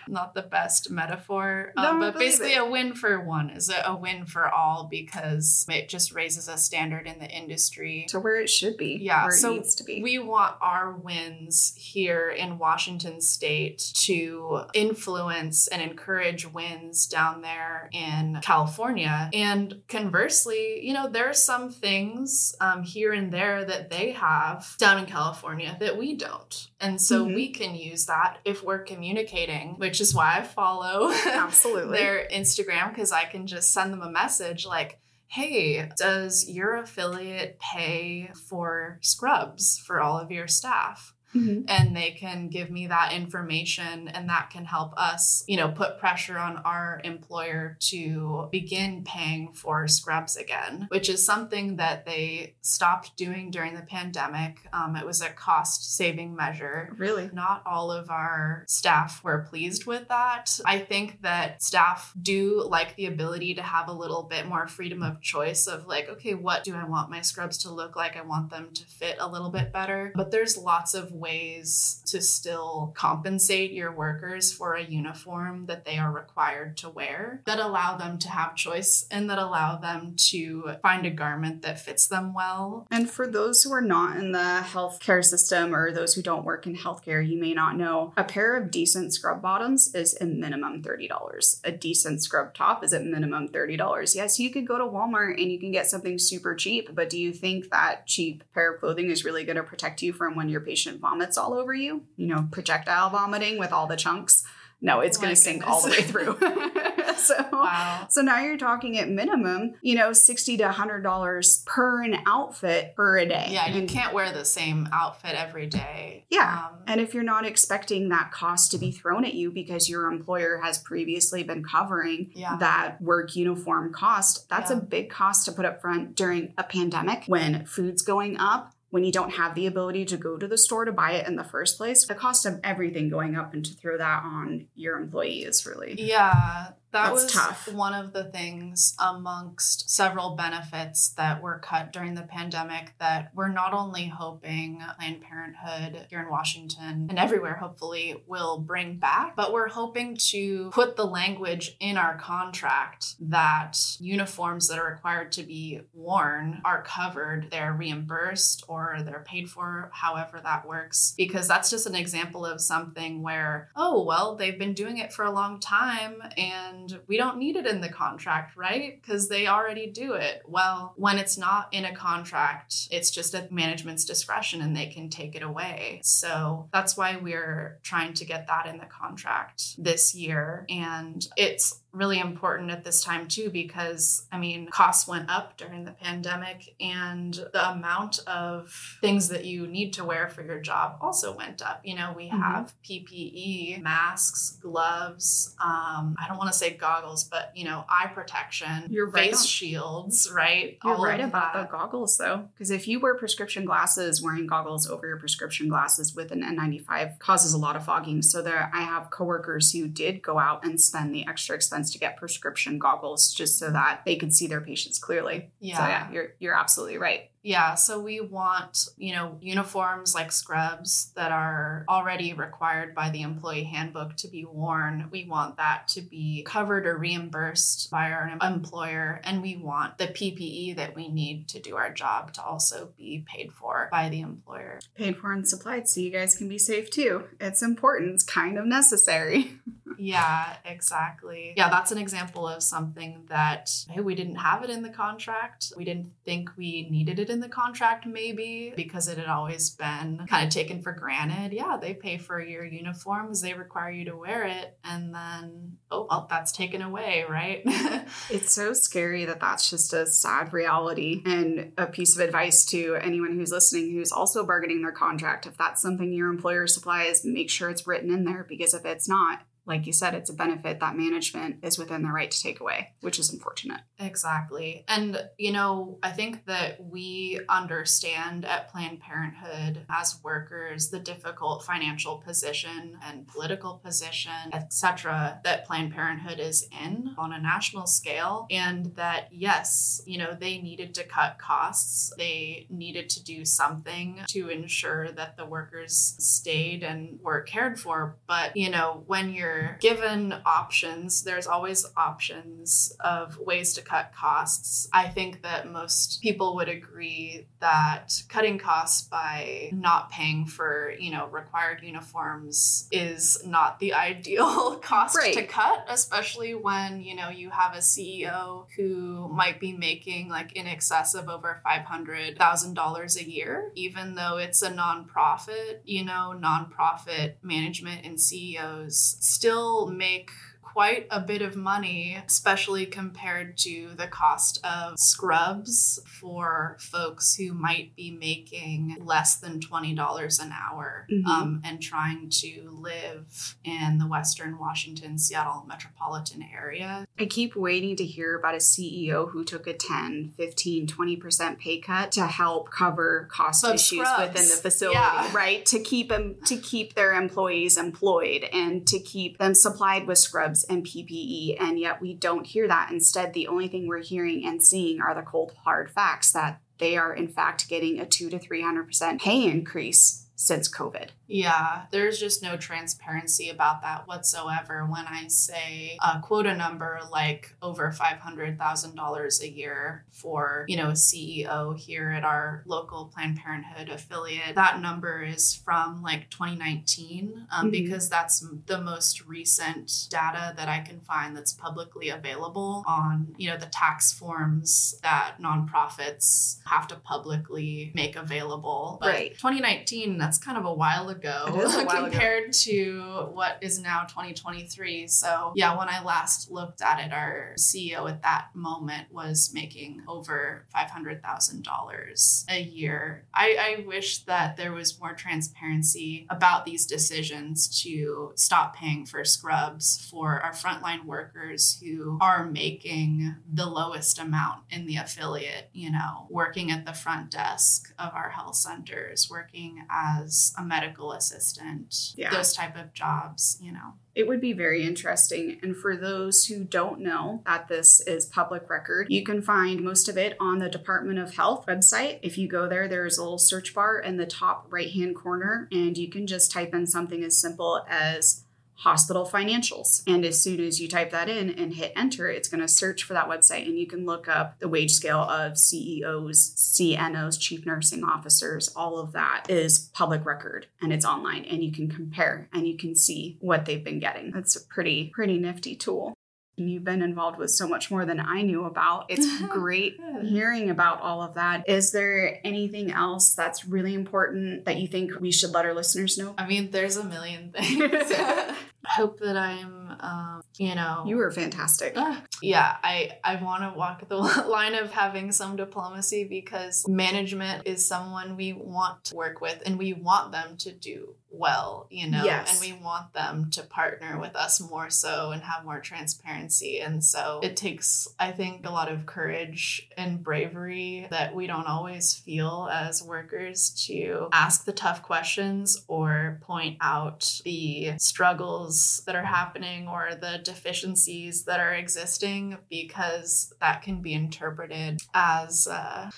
[0.08, 1.72] not the best metaphor.
[1.76, 2.60] No, I Um, but basically, it.
[2.60, 6.56] a win for one is a, a win for all because it just raises a
[6.58, 8.06] standard in the industry.
[8.08, 8.98] to where it should be.
[9.00, 10.02] Yeah, where it so needs to be.
[10.02, 17.88] we want our wins here in Washington state to influence and encourage wins down there
[17.92, 19.30] in California.
[19.32, 24.74] And conversely, you know, there are some things um, here and there that they have
[24.78, 26.68] down in California that we don't.
[26.80, 27.34] And so Mhm.
[27.34, 31.98] we can use that if we're communicating, which is why I follow Absolutely.
[31.98, 37.58] their Instagram because I can just send them a message like, hey, does your affiliate
[37.58, 41.14] pay for scrubs for all of your staff?
[41.34, 41.64] Mhm.
[41.68, 45.98] and they can give me that information and that can help us you know put
[45.98, 52.54] pressure on our employer to begin paying for scrubs again which is something that they
[52.60, 57.30] stopped doing during the pandemic um, it was a cost saving measure Really?
[57.32, 60.58] not all of our staff were pleased with that.
[60.64, 65.02] I think that staff do like the ability to have a little bit more freedom
[65.02, 68.16] of choice of like, okay, what do I want my scrubs to look like?
[68.16, 70.12] I want them to fit a little bit better.
[70.14, 75.96] But there's lots of ways to still compensate your workers for a uniform that they
[75.96, 80.72] are required to wear that allow them to have choice and that allow them to
[80.82, 82.86] find a garment that fits them well.
[82.90, 86.66] And for those who are not in the healthcare system or those who don't work
[86.66, 90.82] in healthcare, you may not know a pair of decent scrub bottoms is a minimum
[90.82, 91.60] $30.
[91.64, 94.14] A decent scrub top is at minimum $30.
[94.14, 97.18] Yes, you could go to Walmart and you can get something super cheap, but do
[97.18, 100.48] you think that cheap pair of clothing is really going to protect you from when
[100.48, 102.02] your patient vomits all over you?
[102.16, 104.44] You know, projectile vomiting with all the chunks?
[104.84, 106.36] No, it's Oh going to sink all the way through.
[107.16, 108.06] so, Wow.
[108.10, 112.96] so now you're talking at minimum, you know, sixty to hundred dollars per an outfit
[112.96, 113.46] per a day.
[113.50, 116.24] Yeah, you And- can't wear the same outfit every day.
[116.30, 116.66] Yeah.
[116.72, 120.10] Um, And if you're not expecting that cost to be thrown at you because your
[120.10, 122.56] employer has previously been covering Yeah.
[122.56, 127.22] that work uniform cost, that's a big cost to put up front during a pandemic
[127.28, 128.72] when food's going up.
[128.92, 131.36] When you don't have the ability to go to the store to buy it in
[131.36, 134.98] the first place, the cost of everything going up and to throw that on your
[134.98, 136.72] employees really yeah.
[136.92, 137.72] That That's was tough.
[137.72, 143.48] one of the things amongst several benefits that were cut during the pandemic that we're
[143.48, 149.52] not only hoping Planned Parenthood here in Washington and everywhere, hopefully, will bring back, but
[149.52, 155.42] we're hoping to put the language in our contract that uniforms that are required to
[155.42, 161.14] be worn are covered, they're reimbursed, or they're paid for, however that works.
[161.16, 165.24] Because that's just an example of something where, oh, well, they've been doing it for
[165.24, 169.00] a long time and we don't need it in the contract, right?
[169.00, 170.42] Because they already do it.
[170.46, 175.08] Well, when it's not in a contract, it's just at management's discretion and they can
[175.08, 176.00] take it away.
[176.02, 180.66] So that's why we're trying to get that in the contract this year.
[180.68, 185.84] And it's really important at this time too because I mean costs went up during
[185.84, 188.70] the pandemic and the amount of
[189.02, 191.80] things that you need to wear for your job also went up.
[191.84, 192.40] You know, we Mhm.
[192.42, 198.06] have PPE, masks, gloves, um, I don't want to say goggles, but you know, eye
[198.14, 200.78] protection, You're right face on- shields, right?
[200.84, 201.70] You're All right about that.
[201.70, 206.14] the goggles, though, because if you wear prescription glasses, wearing goggles over your prescription glasses
[206.14, 208.22] with an N95 causes a lot of fogging.
[208.22, 211.98] So there, I have coworkers who did go out and spend the extra expense to
[211.98, 215.50] get prescription goggles just so that they could see their patients clearly.
[215.60, 215.76] Yeah.
[215.76, 217.30] So yeah, you're you're absolutely right.
[217.44, 223.22] Yeah, so we want, you know, uniforms like scrubs that are already required by the
[223.22, 225.08] employee handbook to be worn.
[225.10, 229.20] We want that to be covered or reimbursed by our employer.
[229.24, 233.24] And we want the PPE that we need to do our job to also be
[233.26, 234.78] paid for by the employer.
[234.94, 237.24] Paid for and supplied, so you guys can be safe too.
[237.40, 238.14] It's important.
[238.14, 239.58] It's kind of necessary.
[239.98, 241.54] Yeah, exactly.
[241.56, 245.72] Yeah, that's an example of something that hey, we didn't have it in the contract.
[245.76, 250.26] We didn't think we needed it in the contract, maybe because it had always been
[250.28, 251.52] kind of taken for granted.
[251.52, 256.06] Yeah, they pay for your uniforms, they require you to wear it, and then, oh,
[256.08, 257.62] well, that's taken away, right?
[258.30, 261.22] It's so scary that that's just a sad reality.
[261.24, 265.56] And a piece of advice to anyone who's listening who's also bargaining their contract if
[265.56, 269.42] that's something your employer supplies, make sure it's written in there because if it's not,
[269.64, 272.92] like you said, it's a benefit that management is within their right to take away,
[273.00, 273.80] which is unfortunate.
[274.00, 274.84] Exactly.
[274.88, 281.64] And, you know, I think that we understand at Planned Parenthood as workers the difficult
[281.64, 288.46] financial position and political position, etc., that Planned Parenthood is in on a national scale.
[288.50, 292.12] And that, yes, you know, they needed to cut costs.
[292.18, 298.18] They needed to do something to ensure that the workers stayed and were cared for.
[298.26, 304.88] But, you know, when you're given options, there's always options of ways to cut costs.
[304.92, 311.10] I think that most people would agree that cutting costs by not paying for, you
[311.10, 315.34] know, required uniforms is not the ideal cost Right.
[315.34, 320.52] to cut, especially when, you know, you have a CEO who might be making like
[320.52, 327.34] in excess of over $500,000 a year, even though it's a nonprofit, you know, nonprofit
[327.42, 330.30] management and CEOs still make
[330.72, 337.52] quite a bit of money, especially compared to the cost of scrubs for folks who
[337.52, 341.26] might be making less than $20 an hour Mhm.
[341.26, 347.06] um, and trying to live in the Western Washington, Seattle metropolitan area.
[347.18, 351.78] I keep waiting to hear about a CEO who took a 10, 15, 20% pay
[351.78, 354.32] cut to help cover cost issues scrubs.
[354.34, 355.30] within the facility, Yeah.
[355.34, 355.64] right?
[355.66, 360.61] To keep them to keep their employees employed and to keep them supplied with scrubs
[360.64, 361.56] and PPE.
[361.60, 362.90] And yet we don't hear that.
[362.90, 366.96] Instead, the only thing we're hearing and seeing are the cold hard facts that they
[366.96, 371.08] are in fact getting a two to three hundred percent pay increase since COVID.
[371.28, 374.84] Yeah, there's just no transparency about that whatsoever.
[374.86, 380.92] When I say a quota number like over $500,000 a year for, you know, a
[380.92, 387.68] CEO here at our local Planned Parenthood affiliate, that number is from like 2019 um,
[387.68, 387.70] Mhm.
[387.72, 393.48] because that's the most recent data that I can find that's publicly available on, you
[393.50, 398.98] know, the tax forms that nonprofits have to publicly make available.
[399.00, 399.38] But Right.
[399.38, 401.52] 2019, that's kind of a while ago a
[401.84, 402.10] while ago.
[402.10, 405.08] compared to what is now 2023.
[405.08, 410.02] So, yeah, when I last looked at it, our CEO at that moment was making
[410.06, 413.24] over $500,000 a year.
[413.34, 419.24] I, I wish that there was more transparency about these decisions to stop paying for
[419.24, 425.90] scrubs for our frontline workers who are making the lowest amount in the affiliate, you
[425.90, 430.11] know, working at the front desk of our health centers, working as
[430.58, 432.30] a medical assistant, Yeah.
[432.30, 433.94] those type of jobs, you know.
[434.14, 435.58] It would be very interesting.
[435.62, 440.06] And for those who don't know that this is public record, you can find most
[440.08, 442.18] of it on the Department of Health website.
[442.22, 445.66] If you go there, there's a little search bar in the top right hand corner,
[445.72, 448.41] and you can just type in something as simple as
[448.76, 450.02] hospital financials.
[450.06, 453.04] And as soon as you type that in and hit enter, it's going to search
[453.04, 457.64] for that website and you can look up the wage scale of CEOs, CNOs, chief
[457.64, 462.48] nursing officers, all of that is public record and it's online and you can compare
[462.52, 464.30] and you can see what they've been getting.
[464.32, 466.14] That's a pretty, pretty nifty tool.
[466.56, 469.06] You've been involved with so much more than I knew about.
[469.08, 471.68] It's great hearing about all of that.
[471.68, 476.18] Is there anything else that's really important that you think we should let our listeners
[476.18, 476.34] know?
[476.36, 478.12] I mean, there's a million things.
[478.12, 478.54] I
[478.86, 481.94] hope that I'm, um, you know, You were fantastic.
[481.96, 484.16] Ah, yeah, I I want to walk the
[484.48, 489.78] line of having some diplomacy because management is someone we want to work with and
[489.78, 492.50] we want them to do well, you know, Yes.
[492.52, 496.80] and we want them to partner with us more so and have more transparency.
[496.80, 501.66] And so it takes, I think, a lot of courage and bravery that we don't
[501.66, 509.14] always feel as workers to ask the tough questions or point out the struggles that
[509.14, 516.10] are happening or the deficiencies that are existing because that can be interpreted as uh,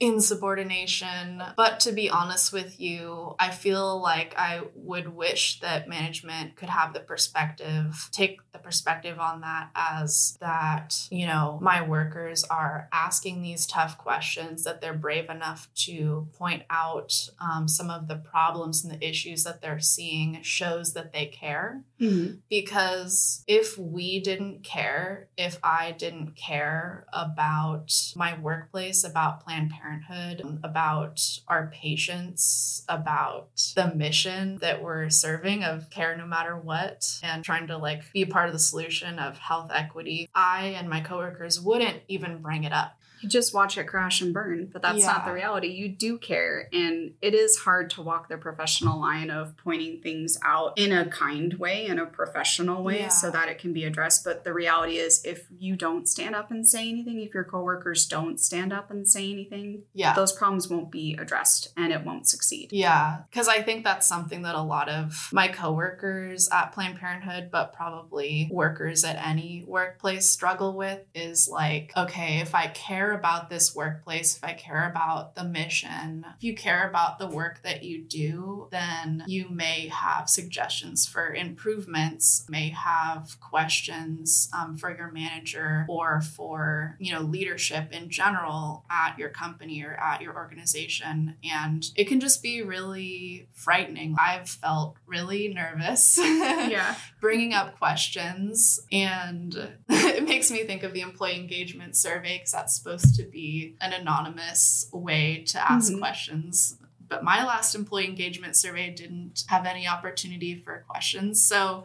[0.00, 1.42] insubordination.
[1.56, 6.68] But to be honest with you, I feel like I would wish that management could
[6.68, 12.88] have the perspective, take the perspective on that as that, you know, my workers are
[12.92, 18.16] asking these tough questions, that they're brave enough to point out um, some of the
[18.16, 22.38] problems and the issues that they're seeing shows that they care Mhm.
[22.48, 29.87] because if we didn't care, if I didn't care about my workplace, about Planned Parenthood,
[29.88, 37.18] Um, about our patients, about the mission that we're serving of care no matter what,
[37.22, 41.00] and trying to like be part of the solution of health equity, I and my
[41.00, 42.96] coworkers wouldn't even bring it up.
[43.20, 45.68] You just watch it crash and burn, but that's not the reality.
[45.68, 50.38] You do care, and it is hard to walk the professional line of pointing things
[50.44, 53.08] out in a kind way, in a professional way, Yeah.
[53.08, 54.24] so that it can be addressed.
[54.24, 58.06] But the reality is, if you don't stand up and say anything, if your coworkers
[58.06, 60.14] don't stand up and say anything, Yeah.
[60.14, 62.70] those problems won't be addressed and it won't succeed.
[62.72, 67.50] Yeah, because I think that's something that a lot of my coworkers at Planned Parenthood,
[67.50, 73.50] but probably workers at any workplace struggle with is like, okay, if I care about
[73.50, 77.82] this workplace, if I care about the mission, if you care about the work that
[77.82, 85.10] you do, then you may have suggestions for improvements, may have questions um, for your
[85.10, 91.36] manager or for, you know, leadership in general at your company or at your organization.
[91.44, 94.16] And it can just be really frightening.
[94.18, 96.94] I've felt really nervous Yeah.
[97.20, 98.80] Bringing up questions.
[98.92, 99.54] And
[99.88, 103.92] it makes me think of the employee engagement survey because that's supposed to be an
[103.92, 105.98] anonymous way to ask Mhm.
[105.98, 106.76] questions.
[107.08, 111.42] But my last employee engagement survey didn't have any opportunity for questions.
[111.42, 111.84] So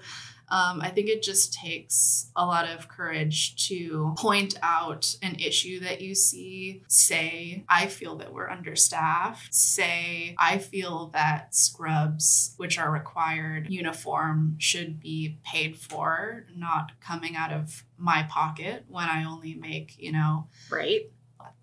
[0.53, 5.79] um, I think it just takes a lot of courage to point out an issue
[5.79, 6.83] that you see.
[6.87, 9.51] Say, I feel that we're understaffed.
[9.51, 17.35] Say, I feel that scrubs, which are required uniform, should be paid for, not coming
[17.35, 21.09] out of my pocket when I only make, you know, Right.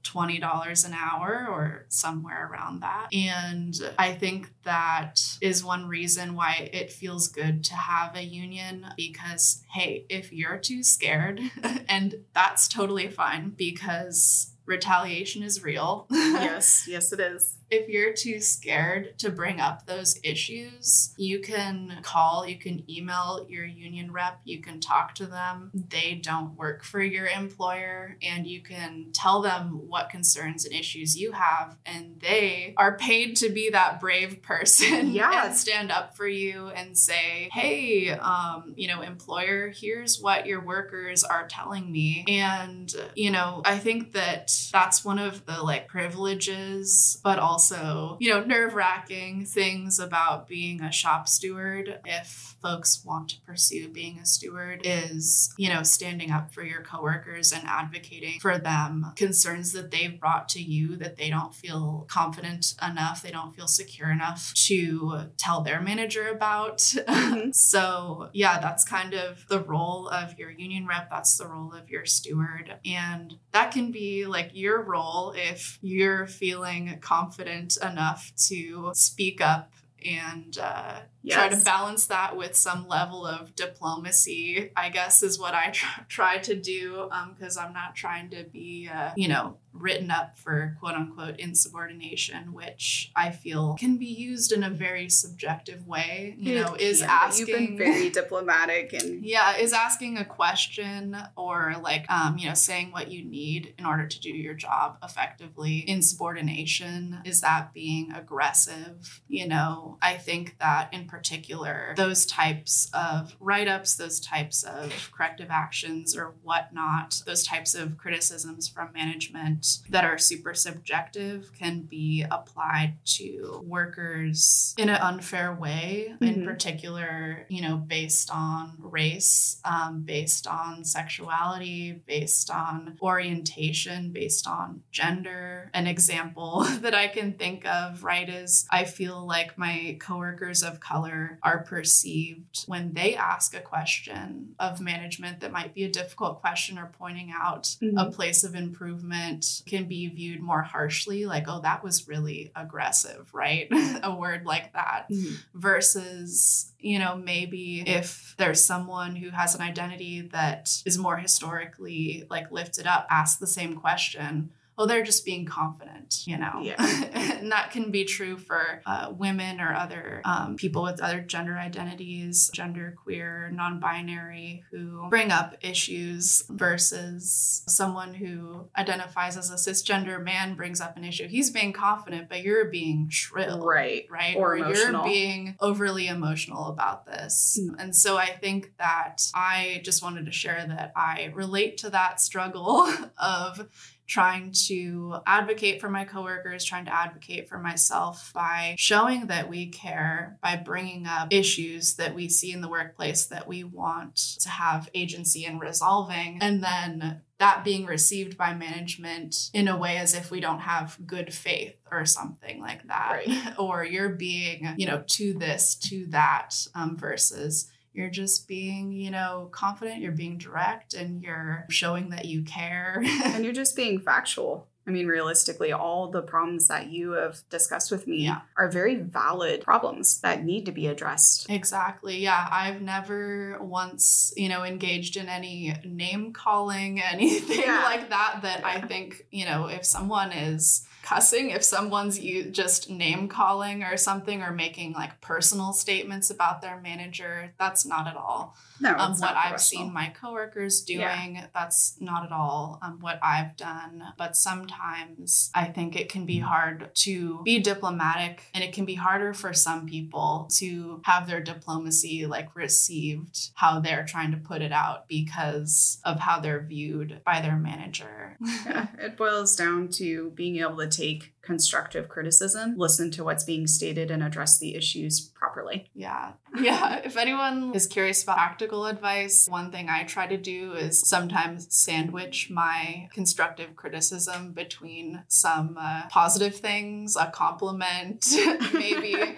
[0.04, 3.08] $20 an hour or somewhere around that.
[3.12, 8.86] And I think that is one reason why it feels good to have a union
[8.96, 11.40] because, hey, if you're too scared,
[11.88, 16.06] and that's totally fine because retaliation is real.
[16.10, 16.86] yes.
[16.88, 17.56] Yes, it is.
[17.70, 23.46] if you're too scared to bring up those issues, you can call, you can email
[23.48, 25.70] your union rep, you can talk to them.
[25.74, 31.16] They don't work for your employer, and you can tell them what concerns and issues
[31.16, 35.46] you have, and they are paid to be that brave person Yeah.
[35.46, 40.64] and stand up for you and say, hey, um, you know, employer, here's what your
[40.64, 42.24] workers are telling me.
[42.28, 48.30] And, you know, I think that that's one of the like privileges, but also, you
[48.30, 52.00] know, nerve wracking things about being a shop steward.
[52.04, 56.82] If folks want to pursue being a steward, is, you know, standing up for your
[56.82, 62.06] coworkers and advocating for them, concerns that they've brought to you that they don't feel
[62.08, 66.78] confident enough, they don't feel secure enough to tell their manager about.
[66.78, 67.50] Mhm.
[67.54, 71.88] so, yeah, that's kind of the role of your union rep, that's the role of
[71.88, 72.76] your steward.
[72.84, 79.72] And that can be like your role if you're feeling confident enough to speak up
[80.04, 85.54] and uh, try to balance that with some level of diplomacy, I guess, is what
[85.54, 90.10] I tr- try to do because I'm not trying to be, uh, you know, written
[90.10, 95.86] up for quote unquote insubordination, which I feel can be used in a very subjective
[95.86, 96.34] way.
[96.38, 97.48] You know, is asking.
[97.48, 102.54] You've been very diplomatic and Yeah, is asking a question or like um, you know,
[102.54, 105.84] saying what you need in order to do your job effectively.
[105.88, 109.22] Insubordination, is that being aggressive?
[109.28, 115.48] You know, I think that in particular, those types of write-ups, those types of corrective
[115.50, 122.24] actions or whatnot, those types of criticisms from management that are super subjective can be
[122.30, 126.44] applied to workers in an unfair way, in Mhm.
[126.44, 134.82] particular, you know, based on race, um, based on sexuality, based on orientation, based on
[134.90, 135.70] gender.
[135.74, 140.78] An example that I can think of, right, is I feel like my coworkers of
[140.80, 140.99] color
[141.42, 146.78] are perceived when they ask a question of management that might be a difficult question
[146.78, 148.14] or pointing out a Mhm.
[148.14, 153.68] place of improvement can be viewed more harshly, like, oh, that was really aggressive, right?
[154.02, 155.06] a word like that
[155.54, 162.26] versus you know maybe if there's someone who has an identity that is more historically
[162.30, 164.50] like lifted up ask the same question
[164.80, 166.76] oh they're just being confident you know Yeah.
[167.12, 171.56] and that can be true for uh, women or other um, people with other gender
[171.56, 180.22] identities gender queer non-binary who bring up issues versus someone who identifies as a cisgender
[180.22, 184.06] man brings up an issue he's being confident but you're being shrill right.
[184.10, 184.36] right?
[184.36, 185.04] Or Or, emotional.
[185.06, 187.58] you're being overly emotional about this.
[187.60, 187.74] Mm.
[187.78, 192.20] And so I think that I just wanted to share that I relate to that
[192.20, 193.68] struggle of
[194.10, 199.68] trying to advocate for my coworkers, trying to advocate for myself by showing that we
[199.68, 204.48] care, by bringing up issues that we see in the workplace that we want to
[204.48, 210.12] have agency in resolving, and then that being received by management in a way as
[210.12, 213.54] if we don't have good faith or something like that Right.
[213.58, 219.10] or you're being you know to this to that um, versus you're just being you
[219.10, 224.00] know confident you're being direct and you're showing that you care and you're just being
[224.00, 224.66] factual.
[224.86, 228.40] I mean, realistically, all the problems that you have discussed with me Yeah.
[228.56, 231.48] are very valid problems that need to be addressed.
[231.50, 232.18] Exactly.
[232.18, 232.48] Yeah.
[232.50, 237.82] I've never once, you know, engaged in any name calling, anything Yeah.
[237.84, 238.40] like that.
[238.42, 243.82] That I think, you know, if someone is cussing, if someone's you just name calling
[243.82, 248.94] or something or making like personal statements about their manager, that's not at all No,
[248.96, 251.14] um, what I've seen my coworkers Yeah.
[251.24, 251.42] doing.
[251.54, 254.04] That's not at all um, what I've done.
[254.16, 258.94] But sometimes I think it can be hard to be diplomatic, and it can be
[258.94, 264.62] harder for some people to have their diplomacy like received how they're trying to put
[264.62, 268.36] it out because of how they're viewed by their manager.
[268.66, 273.66] Yeah, it boils down to being able to take constructive criticism, listen to what's being
[273.66, 275.90] stated, and address the issues properly.
[275.94, 276.32] Yeah.
[276.58, 277.00] Yeah.
[277.10, 281.66] If anyone is curious about practical advice, one thing I try to do is sometimes
[281.74, 288.26] sandwich my constructive criticism between some uh, positive things, a compliment,
[288.74, 289.36] maybe.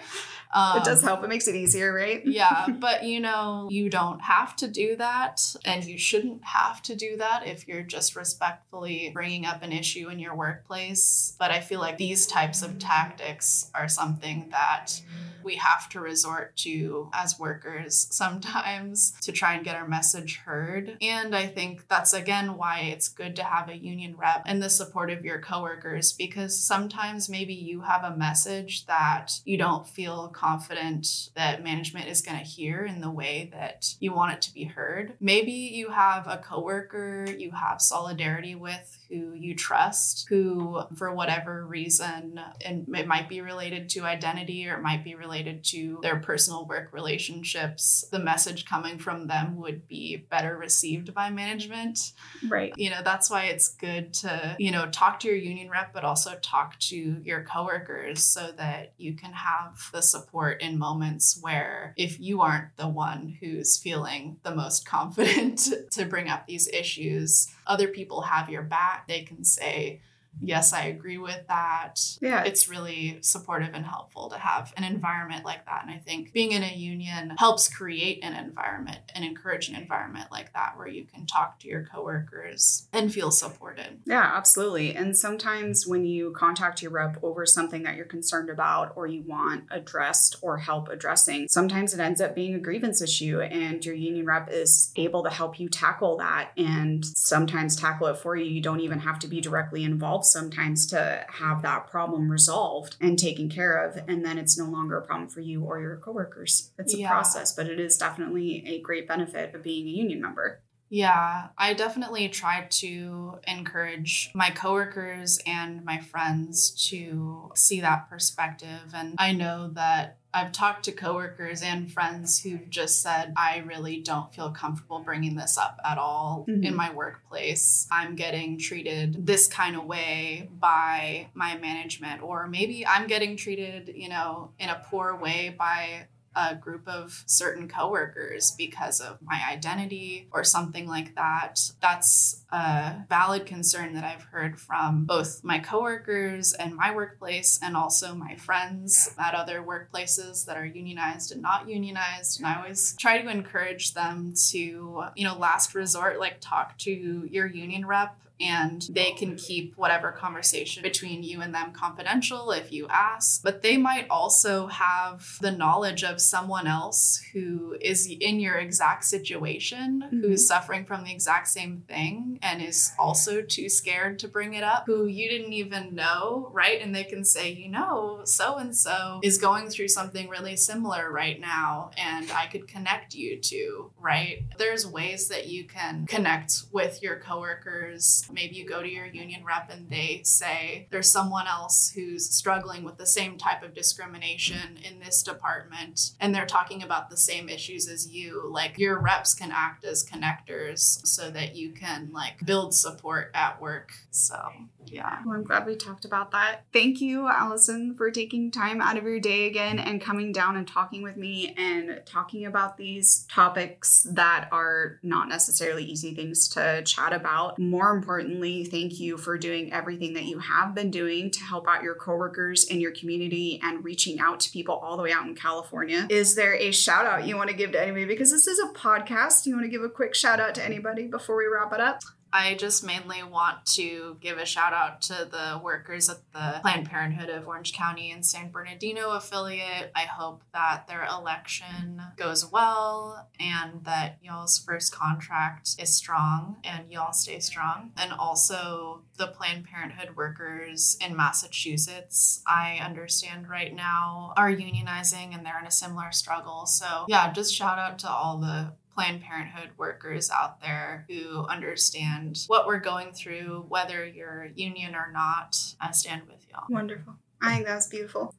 [0.53, 1.23] Um, it does help.
[1.23, 2.21] It makes it easier, right?
[2.25, 6.95] yeah, but you know, you don't have to do that, and you shouldn't have to
[6.95, 11.35] do that if you're just respectfully bringing up an issue in your workplace.
[11.39, 15.01] But I feel like these types of tactics are something that
[15.43, 20.97] we have to resort to as workers sometimes to try and get our message heard.
[21.01, 24.69] And I think that's again why it's good to have a union rep and the
[24.69, 30.29] support of your coworkers because sometimes maybe you have a message that you don't feel
[30.29, 34.53] confident that management is going to hear in the way that you want it to
[34.53, 35.13] be heard.
[35.19, 41.65] Maybe you have a coworker you have solidarity with who you trust, who, for whatever
[41.65, 46.19] reason, and it might be related to identity or it might be related to their
[46.19, 52.13] personal work relationships, the message coming from them would be better received by management.
[52.47, 52.73] Right.
[52.75, 56.03] You know, that's why it's good to, you know, talk to your union rep, but
[56.03, 61.93] also talk to your coworkers so that you can have the support in moments where
[61.97, 67.47] if you aren't the one who's feeling the most confident to bring up these issues,
[67.67, 69.02] other people have your back.
[69.07, 70.01] They can say,
[70.41, 71.99] yes, I agree with that.
[72.21, 72.43] Yeah.
[72.43, 75.83] It's really supportive and helpful to have an environment like that.
[75.83, 80.31] And I think being in a union helps create an environment and encourage an environment
[80.31, 83.99] like that where you can talk to your coworkers and feel supported.
[84.05, 84.95] Yeah, absolutely.
[84.95, 89.23] And sometimes when you contact your rep over something that you're concerned about or you
[89.23, 93.95] want addressed or help addressing, sometimes it ends up being a grievance issue and your
[93.95, 98.45] union rep is able to help you tackle that and sometimes tackle it for you.
[98.45, 103.17] You don't even have to be directly involved sometimes to have that problem resolved and
[103.19, 104.03] taken care of.
[104.07, 106.71] And then it's no longer a problem for you or your coworkers.
[106.79, 107.09] It's a Yeah.
[107.09, 110.61] process, but it is definitely a great benefit of being a union member.
[110.93, 118.93] Yeah, I definitely try to encourage my coworkers and my friends to see that perspective.
[118.93, 124.01] And I know that I've talked to coworkers and friends who've just said, I really
[124.01, 126.63] don't feel comfortable bringing this up at all Mhm.
[126.63, 127.87] in my workplace.
[127.91, 133.91] I'm getting treated this kind of way by my management, or maybe I'm getting treated,
[133.95, 139.41] you know, in a poor way by a group of certain coworkers because of my
[139.49, 141.59] identity or something like that.
[141.81, 147.75] That's a valid concern that I've heard from both my coworkers and my workplace and
[147.75, 152.39] also my friends at other workplaces that are unionized and not unionized.
[152.39, 156.91] And I always try to encourage them to, you know, last resort, like talk to
[157.29, 162.71] your union rep and they can keep whatever conversation between you and them confidential if
[162.71, 163.41] you ask.
[163.41, 169.05] But they might also have the knowledge of someone else who is in your exact
[169.05, 170.35] situation, who's mm-hmm.
[170.35, 174.83] suffering from the exact same thing and is also too scared to bring it up,
[174.85, 176.81] who you didn't even know, right?
[176.81, 181.11] And they can say, you know, so and so is going through something really similar
[181.11, 184.43] right now, and I could connect you to, right?
[184.57, 188.25] There's ways that you can connect with your coworkers.
[188.33, 192.83] Maybe you go to your union rep and they say there's someone else who's struggling
[192.83, 197.49] with the same type of discrimination in this department, and they're talking about the same
[197.49, 198.49] issues as you.
[198.49, 203.61] Like your reps can act as connectors so that you can like build support at
[203.61, 203.91] work.
[204.11, 204.37] So,
[204.85, 205.19] yeah.
[205.25, 206.61] Well, I'm glad we talked about that.
[206.71, 210.67] Thank you, Alison, for taking time out of your day again and coming down and
[210.67, 216.81] talking with me and talking about these topics that are not necessarily easy things to
[216.83, 217.59] chat about.
[217.59, 218.22] More importantly,
[218.65, 222.65] thank you for doing everything that you have been doing to help out your coworkers
[222.65, 226.07] in your community and reaching out to people all the way out in California.
[226.09, 228.05] Is there a shout out you want to give to anybody?
[228.05, 229.45] Because this is a podcast.
[229.45, 232.01] You want to give a quick shout out to anybody before we wrap it up?
[232.33, 236.89] I just mainly want to give a shout out to the workers at the Planned
[236.89, 239.91] Parenthood of Orange County and San Bernardino affiliate.
[239.95, 246.91] I hope that their election goes well and that y'all's first contract is strong and
[246.91, 247.91] y'all stay strong.
[247.97, 255.45] And also the Planned Parenthood workers in Massachusetts, I understand right now are unionizing and
[255.45, 256.65] they're in a similar struggle.
[256.65, 262.43] So, yeah, just shout out to all the Planned Parenthood workers out there who understand
[262.47, 265.57] what we're going through, whether you're union or not.
[265.81, 266.65] I stand with y'all.
[266.69, 267.15] Wonderful.
[267.41, 268.33] I think that was beautiful.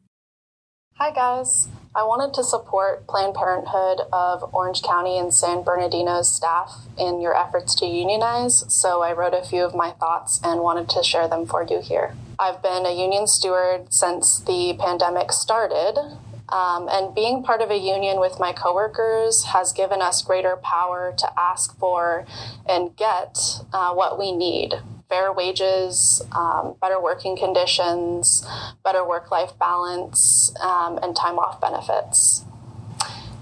[0.96, 1.66] Hi, guys.
[1.92, 7.36] I wanted to support Planned Parenthood of Orange County and San Bernardino's staff in your
[7.36, 11.26] efforts to unionize, so I wrote a few of my thoughts and wanted to share
[11.26, 12.14] them for you here.
[12.38, 16.16] I've been a union steward since the pandemic started,
[16.54, 21.12] um, and being part of a union with my coworkers has given us greater power
[21.18, 22.24] to ask for
[22.64, 23.36] and get
[23.72, 24.74] uh, what we need
[25.08, 28.46] fair wages, um, better working conditions,
[28.84, 32.44] better work life balance, um, and time off benefits.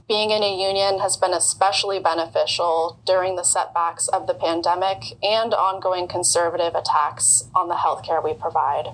[0.08, 5.54] Being in a union has been especially beneficial during the setbacks of the pandemic and
[5.54, 8.88] ongoing conservative attacks on the healthcare we provide.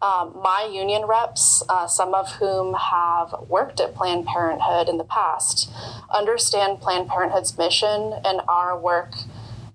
[0.00, 5.04] Um, my union reps, uh, some of whom have worked at Planned Parenthood in the
[5.04, 5.70] past,
[6.14, 9.14] understand Planned Parenthood's mission and our work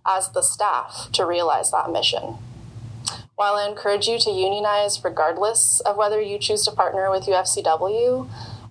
[0.06, 2.38] as the staff to realize that mission.
[3.36, 8.30] While I encourage you to unionize regardless of whether you choose to partner with UFCW,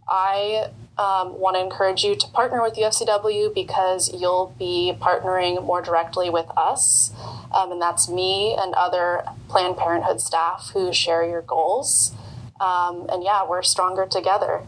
[0.08, 5.82] I um, want to encourage you to partner with UFCW because you'll be partnering more
[5.82, 7.12] directly with us.
[7.54, 12.12] Um, and that's me and other Planned Parenthood staff who share your goals.
[12.60, 14.62] Um, and yeah, we're stronger together.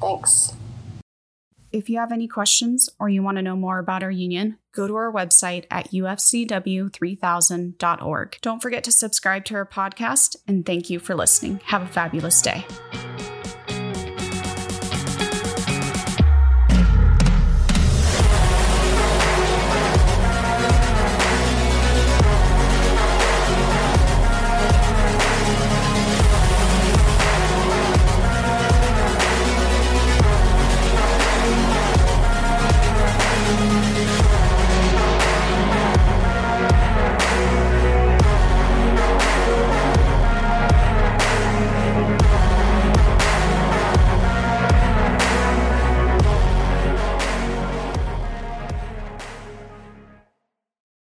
[0.00, 0.52] Thanks.
[1.70, 4.86] If you have any questions or you want to know more about our union, go
[4.86, 8.38] to our website at ufcw3000.org.
[8.40, 11.60] Don't forget to subscribe to our podcast, and thank you for listening.
[11.64, 12.64] Have a fabulous day.